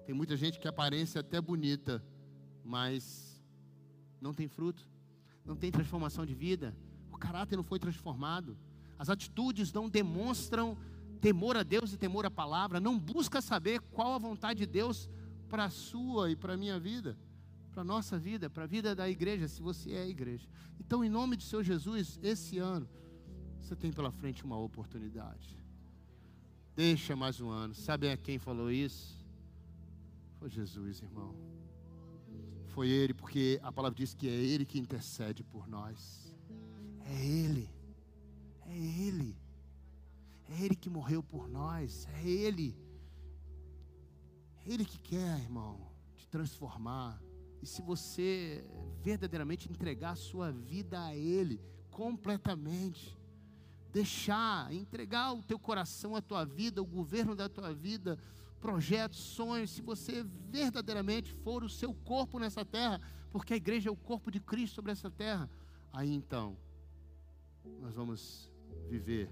Tem 0.05 0.13
muita 0.13 0.35
gente 0.35 0.59
que 0.59 0.67
aparência 0.67 1.21
até 1.21 1.39
bonita, 1.39 2.03
mas 2.63 3.41
não 4.19 4.33
tem 4.33 4.47
fruto, 4.47 4.87
não 5.45 5.55
tem 5.55 5.71
transformação 5.71 6.25
de 6.25 6.33
vida, 6.33 6.75
o 7.11 7.17
caráter 7.17 7.55
não 7.55 7.63
foi 7.63 7.79
transformado, 7.79 8.57
as 8.97 9.09
atitudes 9.09 9.71
não 9.71 9.89
demonstram 9.89 10.77
temor 11.21 11.55
a 11.55 11.63
Deus 11.63 11.93
e 11.93 11.97
temor 11.97 12.25
à 12.25 12.31
palavra, 12.31 12.79
não 12.79 12.99
busca 12.99 13.41
saber 13.41 13.79
qual 13.79 14.13
a 14.13 14.17
vontade 14.17 14.59
de 14.59 14.65
Deus 14.65 15.09
para 15.49 15.65
a 15.65 15.69
sua 15.69 16.31
e 16.31 16.35
para 16.35 16.53
a 16.53 16.57
minha 16.57 16.79
vida 16.79 17.17
para 17.73 17.81
a 17.81 17.83
nossa 17.83 18.19
vida, 18.19 18.49
para 18.49 18.63
a 18.63 18.67
vida 18.67 18.93
da 18.93 19.09
igreja, 19.09 19.47
se 19.47 19.61
você 19.61 19.91
é 19.93 20.07
igreja. 20.07 20.47
Então, 20.79 21.03
em 21.03 21.09
nome 21.09 21.35
de 21.35 21.43
Senhor 21.43 21.63
Jesus, 21.63 22.19
esse 22.21 22.59
ano, 22.59 22.87
você 23.59 23.75
tem 23.75 23.91
pela 23.91 24.11
frente 24.11 24.45
uma 24.45 24.57
oportunidade. 24.57 25.57
Deixa 26.75 27.15
mais 27.15 27.41
um 27.41 27.49
ano. 27.49 27.73
Sabe 27.73 28.09
a 28.09 28.15
quem 28.15 28.37
falou 28.37 28.71
isso? 28.71 29.22
Foi 30.43 30.49
Jesus, 30.49 31.01
irmão. 31.01 31.33
Foi 32.65 32.89
Ele, 32.89 33.13
porque 33.13 33.61
a 33.63 33.71
palavra 33.71 33.95
diz 33.95 34.13
que 34.13 34.27
é 34.27 34.33
Ele 34.33 34.65
que 34.65 34.77
intercede 34.77 35.41
por 35.41 35.69
nós. 35.69 36.35
É 37.05 37.25
Ele. 37.25 37.69
É 38.65 38.77
Ele. 38.77 39.37
É 40.49 40.65
Ele 40.65 40.75
que 40.75 40.89
morreu 40.89 41.23
por 41.23 41.47
nós. 41.47 42.05
É 42.15 42.27
Ele. 42.27 42.77
É 44.65 44.73
Ele 44.73 44.83
que 44.83 44.99
quer, 44.99 45.39
irmão, 45.39 45.89
te 46.17 46.27
transformar. 46.27 47.23
E 47.61 47.65
se 47.65 47.81
você 47.81 48.65
verdadeiramente 49.01 49.71
entregar 49.71 50.11
a 50.11 50.17
sua 50.17 50.51
vida 50.51 51.01
a 51.05 51.15
Ele 51.15 51.61
completamente, 51.89 53.17
deixar, 53.93 54.73
entregar 54.73 55.31
o 55.31 55.41
teu 55.41 55.57
coração, 55.57 56.17
a 56.17 56.21
tua 56.21 56.43
vida, 56.43 56.81
o 56.81 56.85
governo 56.85 57.33
da 57.33 57.47
tua 57.47 57.73
vida, 57.73 58.19
projetos, 58.63 59.19
sonhos, 59.19 59.71
se 59.71 59.81
você 59.81 60.23
verdadeiramente 60.49 61.33
for 61.33 61.65
o 61.65 61.69
seu 61.69 61.93
corpo 61.93 62.39
nessa 62.39 62.63
terra, 62.63 63.01
porque 63.29 63.53
a 63.53 63.57
igreja 63.57 63.89
é 63.89 63.91
o 63.91 63.95
corpo 63.97 64.31
de 64.31 64.39
Cristo 64.39 64.75
sobre 64.75 64.93
essa 64.93 65.11
terra, 65.11 65.49
aí 65.91 66.09
então 66.13 66.57
nós 67.81 67.93
vamos 67.93 68.49
viver 68.87 69.29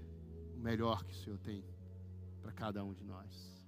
o 0.54 0.58
melhor 0.60 1.02
que 1.06 1.14
o 1.14 1.16
Senhor 1.16 1.38
tem 1.38 1.64
para 2.42 2.52
cada 2.52 2.84
um 2.84 2.92
de 2.92 3.02
nós. 3.04 3.66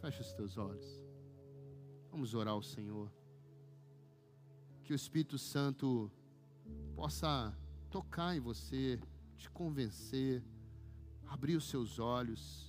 Feche 0.00 0.20
os 0.20 0.32
teus 0.32 0.58
olhos. 0.58 1.00
Vamos 2.10 2.34
orar 2.34 2.54
ao 2.54 2.62
Senhor. 2.62 3.08
Que 4.82 4.92
o 4.92 4.96
Espírito 4.96 5.38
Santo 5.38 6.10
possa 6.96 7.56
tocar 7.88 8.34
em 8.36 8.40
você 8.40 8.98
te 9.36 9.48
convencer, 9.48 10.42
abrir 11.24 11.54
os 11.54 11.68
seus 11.68 12.00
olhos, 12.00 12.65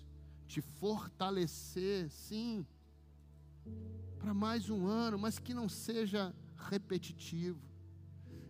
te 0.48 0.62
fortalecer, 0.62 2.10
sim, 2.10 2.66
para 4.18 4.34
mais 4.34 4.70
um 4.70 4.88
ano, 4.88 5.20
mas 5.20 5.38
que 5.38 5.54
não 5.54 5.68
seja 5.68 6.34
repetitivo. 6.70 7.62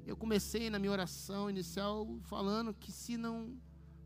Eu 0.05 0.15
comecei 0.15 0.69
na 0.69 0.79
minha 0.79 0.91
oração 0.91 1.49
inicial 1.49 2.07
falando 2.21 2.73
que 2.73 2.91
se 2.91 3.17
não 3.17 3.57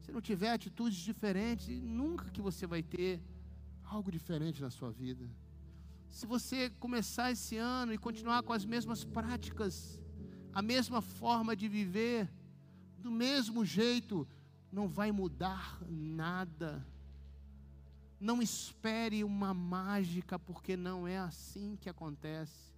se 0.01 0.11
não 0.11 0.19
tiver 0.19 0.51
atitudes 0.51 0.97
diferentes, 0.97 1.79
nunca 1.79 2.31
que 2.31 2.41
você 2.41 2.65
vai 2.65 2.81
ter 2.81 3.21
algo 3.83 4.11
diferente 4.11 4.59
na 4.59 4.71
sua 4.71 4.91
vida. 4.91 5.29
Se 6.09 6.25
você 6.25 6.71
começar 6.71 7.31
esse 7.31 7.55
ano 7.55 7.93
e 7.93 7.97
continuar 7.97 8.41
com 8.41 8.51
as 8.51 8.65
mesmas 8.65 9.03
práticas, 9.03 10.01
a 10.51 10.61
mesma 10.61 11.01
forma 11.01 11.55
de 11.55 11.67
viver, 11.67 12.29
do 12.97 13.11
mesmo 13.11 13.63
jeito, 13.63 14.27
não 14.71 14.87
vai 14.87 15.11
mudar 15.11 15.79
nada. 15.87 16.85
Não 18.21 18.39
espere 18.39 19.23
uma 19.23 19.51
mágica, 19.51 20.37
porque 20.37 20.77
não 20.77 21.07
é 21.07 21.17
assim 21.17 21.75
que 21.75 21.89
acontece. 21.89 22.71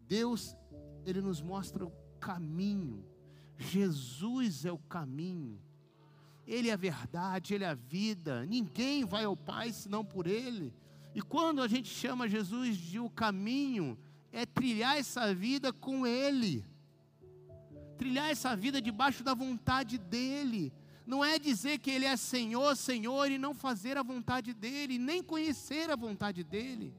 Deus, 0.00 0.56
Ele 1.04 1.20
nos 1.20 1.42
mostra 1.42 1.84
o 1.84 1.92
caminho. 2.20 3.04
Jesus 3.58 4.64
é 4.64 4.70
o 4.70 4.78
caminho. 4.78 5.60
Ele 6.46 6.70
é 6.70 6.72
a 6.72 6.76
verdade, 6.76 7.54
Ele 7.54 7.64
é 7.64 7.68
a 7.68 7.74
vida. 7.74 8.46
Ninguém 8.46 9.04
vai 9.04 9.24
ao 9.24 9.36
Pai 9.36 9.72
senão 9.72 10.04
por 10.04 10.28
Ele. 10.28 10.72
E 11.16 11.20
quando 11.20 11.60
a 11.60 11.66
gente 11.66 11.88
chama 11.88 12.28
Jesus 12.28 12.76
de 12.76 13.00
o 13.00 13.10
caminho, 13.10 13.98
é 14.30 14.46
trilhar 14.46 14.96
essa 14.96 15.34
vida 15.34 15.72
com 15.72 16.06
Ele 16.06 16.64
trilhar 17.98 18.30
essa 18.30 18.54
vida 18.56 18.80
debaixo 18.80 19.24
da 19.24 19.34
vontade 19.34 19.98
dEle. 19.98 20.72
Não 21.08 21.24
é 21.24 21.38
dizer 21.38 21.78
que 21.78 21.90
Ele 21.90 22.04
é 22.04 22.18
Senhor, 22.18 22.76
Senhor, 22.76 23.30
e 23.30 23.38
não 23.38 23.54
fazer 23.54 23.96
a 23.96 24.02
vontade 24.02 24.52
dEle, 24.52 24.98
nem 24.98 25.22
conhecer 25.22 25.88
a 25.88 25.96
vontade 25.96 26.44
dEle. 26.44 26.94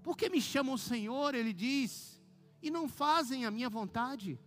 Porque 0.00 0.28
me 0.28 0.40
chamam 0.40 0.76
Senhor, 0.76 1.34
Ele 1.34 1.52
diz, 1.52 2.22
e 2.62 2.70
não 2.70 2.88
fazem 2.88 3.44
a 3.44 3.50
minha 3.50 3.68
vontade, 3.68 4.38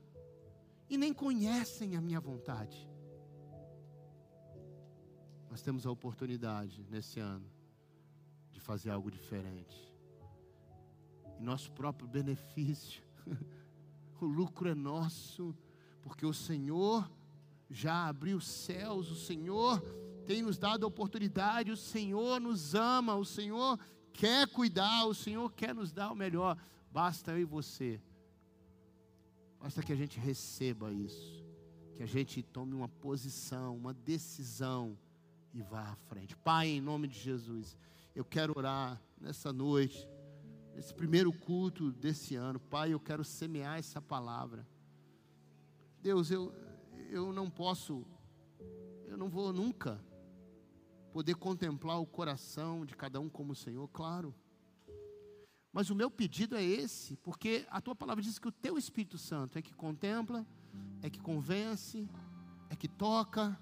e 0.89 0.97
nem 0.97 1.13
conhecem 1.13 1.97
a 1.97 2.01
minha 2.01 2.21
vontade. 2.21 2.87
Nós 5.49 5.61
temos 5.61 5.85
a 5.85 5.91
oportunidade 5.91 6.87
nesse 6.89 7.19
ano 7.19 7.51
de 8.53 8.61
fazer 8.61 8.91
algo 8.91 9.11
diferente. 9.11 9.93
Em 11.37 11.43
nosso 11.43 11.69
próprio 11.73 12.07
benefício. 12.07 13.03
o 14.21 14.25
lucro 14.25 14.69
é 14.69 14.73
nosso, 14.73 15.53
porque 16.01 16.25
o 16.25 16.33
Senhor 16.33 17.11
já 17.69 18.07
abriu 18.07 18.37
os 18.37 18.47
céus, 18.47 19.09
o 19.11 19.15
Senhor 19.15 19.81
tem 20.25 20.41
nos 20.41 20.57
dado 20.57 20.83
a 20.83 20.87
oportunidade, 20.87 21.71
o 21.71 21.77
Senhor 21.77 22.39
nos 22.39 22.75
ama, 22.75 23.15
o 23.15 23.25
Senhor 23.25 23.79
quer 24.13 24.47
cuidar, 24.47 25.05
o 25.05 25.13
Senhor 25.13 25.51
quer 25.53 25.73
nos 25.73 25.91
dar 25.91 26.11
o 26.11 26.15
melhor. 26.15 26.57
Basta 26.91 27.31
eu 27.31 27.39
e 27.39 27.45
você, 27.45 28.01
basta 29.59 29.83
que 29.83 29.93
a 29.93 29.95
gente 29.95 30.19
receba 30.19 30.91
isso, 30.91 31.45
que 31.95 32.03
a 32.03 32.07
gente 32.07 32.41
tome 32.41 32.73
uma 32.73 32.89
posição, 32.89 33.75
uma 33.75 33.93
decisão 33.93 34.97
e 35.53 35.61
vá 35.61 35.81
à 35.81 35.95
frente. 35.95 36.35
Pai, 36.37 36.67
em 36.67 36.81
nome 36.81 37.07
de 37.07 37.19
Jesus, 37.19 37.77
eu 38.15 38.25
quero 38.25 38.53
orar 38.55 39.01
nessa 39.19 39.53
noite 39.53 40.07
esse 40.75 40.93
primeiro 40.93 41.33
culto 41.33 41.91
desse 41.91 42.35
ano. 42.35 42.59
Pai, 42.59 42.93
eu 42.93 42.99
quero 42.99 43.23
semear 43.23 43.79
essa 43.79 43.99
palavra. 43.99 44.67
Deus, 46.01 46.29
eu, 46.29 46.53
eu 47.09 47.31
não 47.33 47.49
posso, 47.49 48.05
eu 49.05 49.17
não 49.17 49.29
vou 49.29 49.51
nunca 49.53 50.03
poder 51.11 51.35
contemplar 51.35 51.99
o 51.99 52.05
coração 52.05 52.85
de 52.85 52.95
cada 52.95 53.19
um 53.19 53.29
como 53.29 53.53
o 53.53 53.55
Senhor, 53.55 53.87
claro. 53.89 54.35
Mas 55.71 55.89
o 55.89 55.95
meu 55.95 56.09
pedido 56.09 56.55
é 56.55 56.63
esse, 56.63 57.15
porque 57.17 57.65
a 57.69 57.81
tua 57.81 57.95
palavra 57.95 58.23
diz 58.23 58.39
que 58.39 58.47
o 58.47 58.51
teu 58.51 58.77
Espírito 58.77 59.17
Santo 59.17 59.57
é 59.57 59.61
que 59.61 59.73
contempla, 59.73 60.45
é 61.01 61.09
que 61.09 61.19
convence, 61.19 62.09
é 62.69 62.75
que 62.75 62.87
toca, 62.87 63.59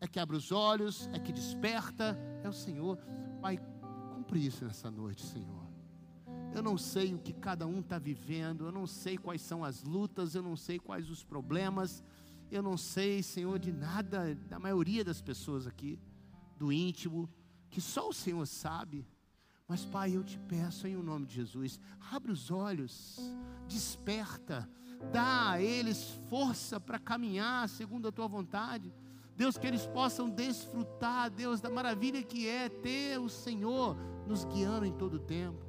é 0.00 0.06
que 0.06 0.18
abre 0.18 0.36
os 0.36 0.52
olhos, 0.52 1.08
é 1.12 1.18
que 1.18 1.32
desperta, 1.32 2.16
é 2.42 2.48
o 2.48 2.52
Senhor. 2.52 2.98
Pai, 3.40 3.58
cumpre 4.14 4.44
isso 4.44 4.64
nessa 4.64 4.90
noite, 4.90 5.22
Senhor. 5.22 5.66
Eu 6.54 6.62
não 6.62 6.78
sei 6.78 7.14
o 7.14 7.18
que 7.18 7.32
cada 7.32 7.66
um 7.66 7.80
está 7.80 7.98
vivendo, 7.98 8.64
eu 8.64 8.72
não 8.72 8.86
sei 8.86 9.18
quais 9.18 9.42
são 9.42 9.64
as 9.64 9.82
lutas, 9.82 10.34
eu 10.34 10.42
não 10.42 10.56
sei 10.56 10.78
quais 10.78 11.10
os 11.10 11.22
problemas, 11.22 12.02
eu 12.50 12.62
não 12.62 12.76
sei, 12.76 13.22
Senhor, 13.22 13.58
de 13.58 13.72
nada, 13.72 14.34
da 14.48 14.58
maioria 14.58 15.04
das 15.04 15.20
pessoas 15.20 15.66
aqui, 15.66 15.98
do 16.56 16.72
íntimo, 16.72 17.28
que 17.70 17.80
só 17.80 18.08
o 18.08 18.12
Senhor 18.12 18.46
sabe. 18.46 19.06
Mas, 19.66 19.84
Pai, 19.84 20.16
eu 20.16 20.24
te 20.24 20.38
peço 20.38 20.86
em 20.86 20.96
nome 20.96 21.26
de 21.26 21.34
Jesus, 21.34 21.78
abre 22.10 22.32
os 22.32 22.50
olhos, 22.50 23.18
desperta, 23.68 24.68
dá 25.12 25.50
a 25.50 25.62
eles 25.62 26.18
força 26.28 26.80
para 26.80 26.98
caminhar 26.98 27.68
segundo 27.68 28.08
a 28.08 28.12
tua 28.12 28.26
vontade. 28.26 28.92
Deus, 29.36 29.58
que 29.58 29.66
eles 29.66 29.86
possam 29.86 30.28
desfrutar, 30.28 31.30
Deus, 31.30 31.60
da 31.60 31.70
maravilha 31.70 32.22
que 32.22 32.48
é 32.48 32.68
ter 32.68 33.20
o 33.20 33.28
Senhor 33.28 33.96
nos 34.26 34.44
guiando 34.44 34.86
em 34.86 34.92
todo 34.92 35.14
o 35.14 35.20
tempo 35.20 35.67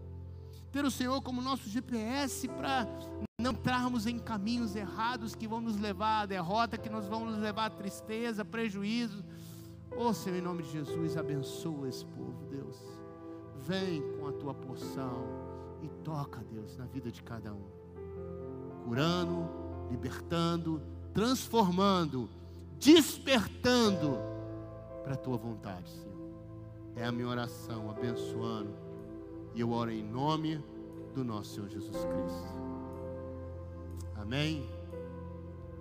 ter 0.72 0.86
o 0.86 0.92
Senhor 0.92 1.22
como 1.22 1.42
nosso 1.42 1.68
GPS 1.70 2.48
para 2.48 2.88
não 3.40 3.52
entrarmos 3.52 4.06
em 4.06 4.20
caminhos 4.20 4.76
errados 4.76 5.34
que 5.34 5.48
vão 5.48 5.62
nos 5.62 5.80
levar 5.80 6.22
à 6.22 6.26
derrota, 6.26 6.78
que 6.78 6.90
nos 6.90 7.08
vão 7.08 7.26
nos 7.26 7.40
levar 7.40 7.66
à 7.66 7.70
tristeza, 7.70 8.46
prejuízo. 8.46 9.24
Oh 9.96 10.14
Senhor, 10.14 10.38
em 10.38 10.42
nome 10.42 10.64
de 10.64 10.72
Jesus, 10.72 11.18
abençoa 11.18 11.90
esse 11.90 12.06
povo, 12.06 12.46
Deus. 12.50 12.78
Vem 13.66 14.02
com 14.18 14.28
a 14.28 14.34
tua 14.34 14.54
porção 14.54 15.26
e 15.82 15.90
toca, 16.04 16.44
Deus, 16.52 16.78
na 16.78 16.86
vida 16.86 17.12
de 17.12 17.24
cada 17.24 17.54
um, 17.54 17.66
curando, 18.84 19.50
libertando, 19.90 20.82
transformando, 21.14 22.30
despertando 22.80 24.18
para 25.04 25.14
a 25.14 25.18
tua 25.18 25.38
vontade, 25.38 25.90
Senhor. 25.90 26.10
É 26.96 27.06
a 27.06 27.12
minha 27.12 27.28
oração, 27.28 27.90
abençoando 27.90 28.79
e 29.60 29.62
eu 29.62 29.72
oro 29.72 29.92
em 29.92 30.02
nome 30.02 30.64
do 31.14 31.22
nosso 31.22 31.56
Senhor 31.56 31.68
Jesus 31.68 31.98
Cristo. 32.06 32.48
Amém? 34.16 34.70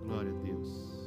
Glória 0.03 0.33
a 0.33 0.43
Deus. 0.43 0.98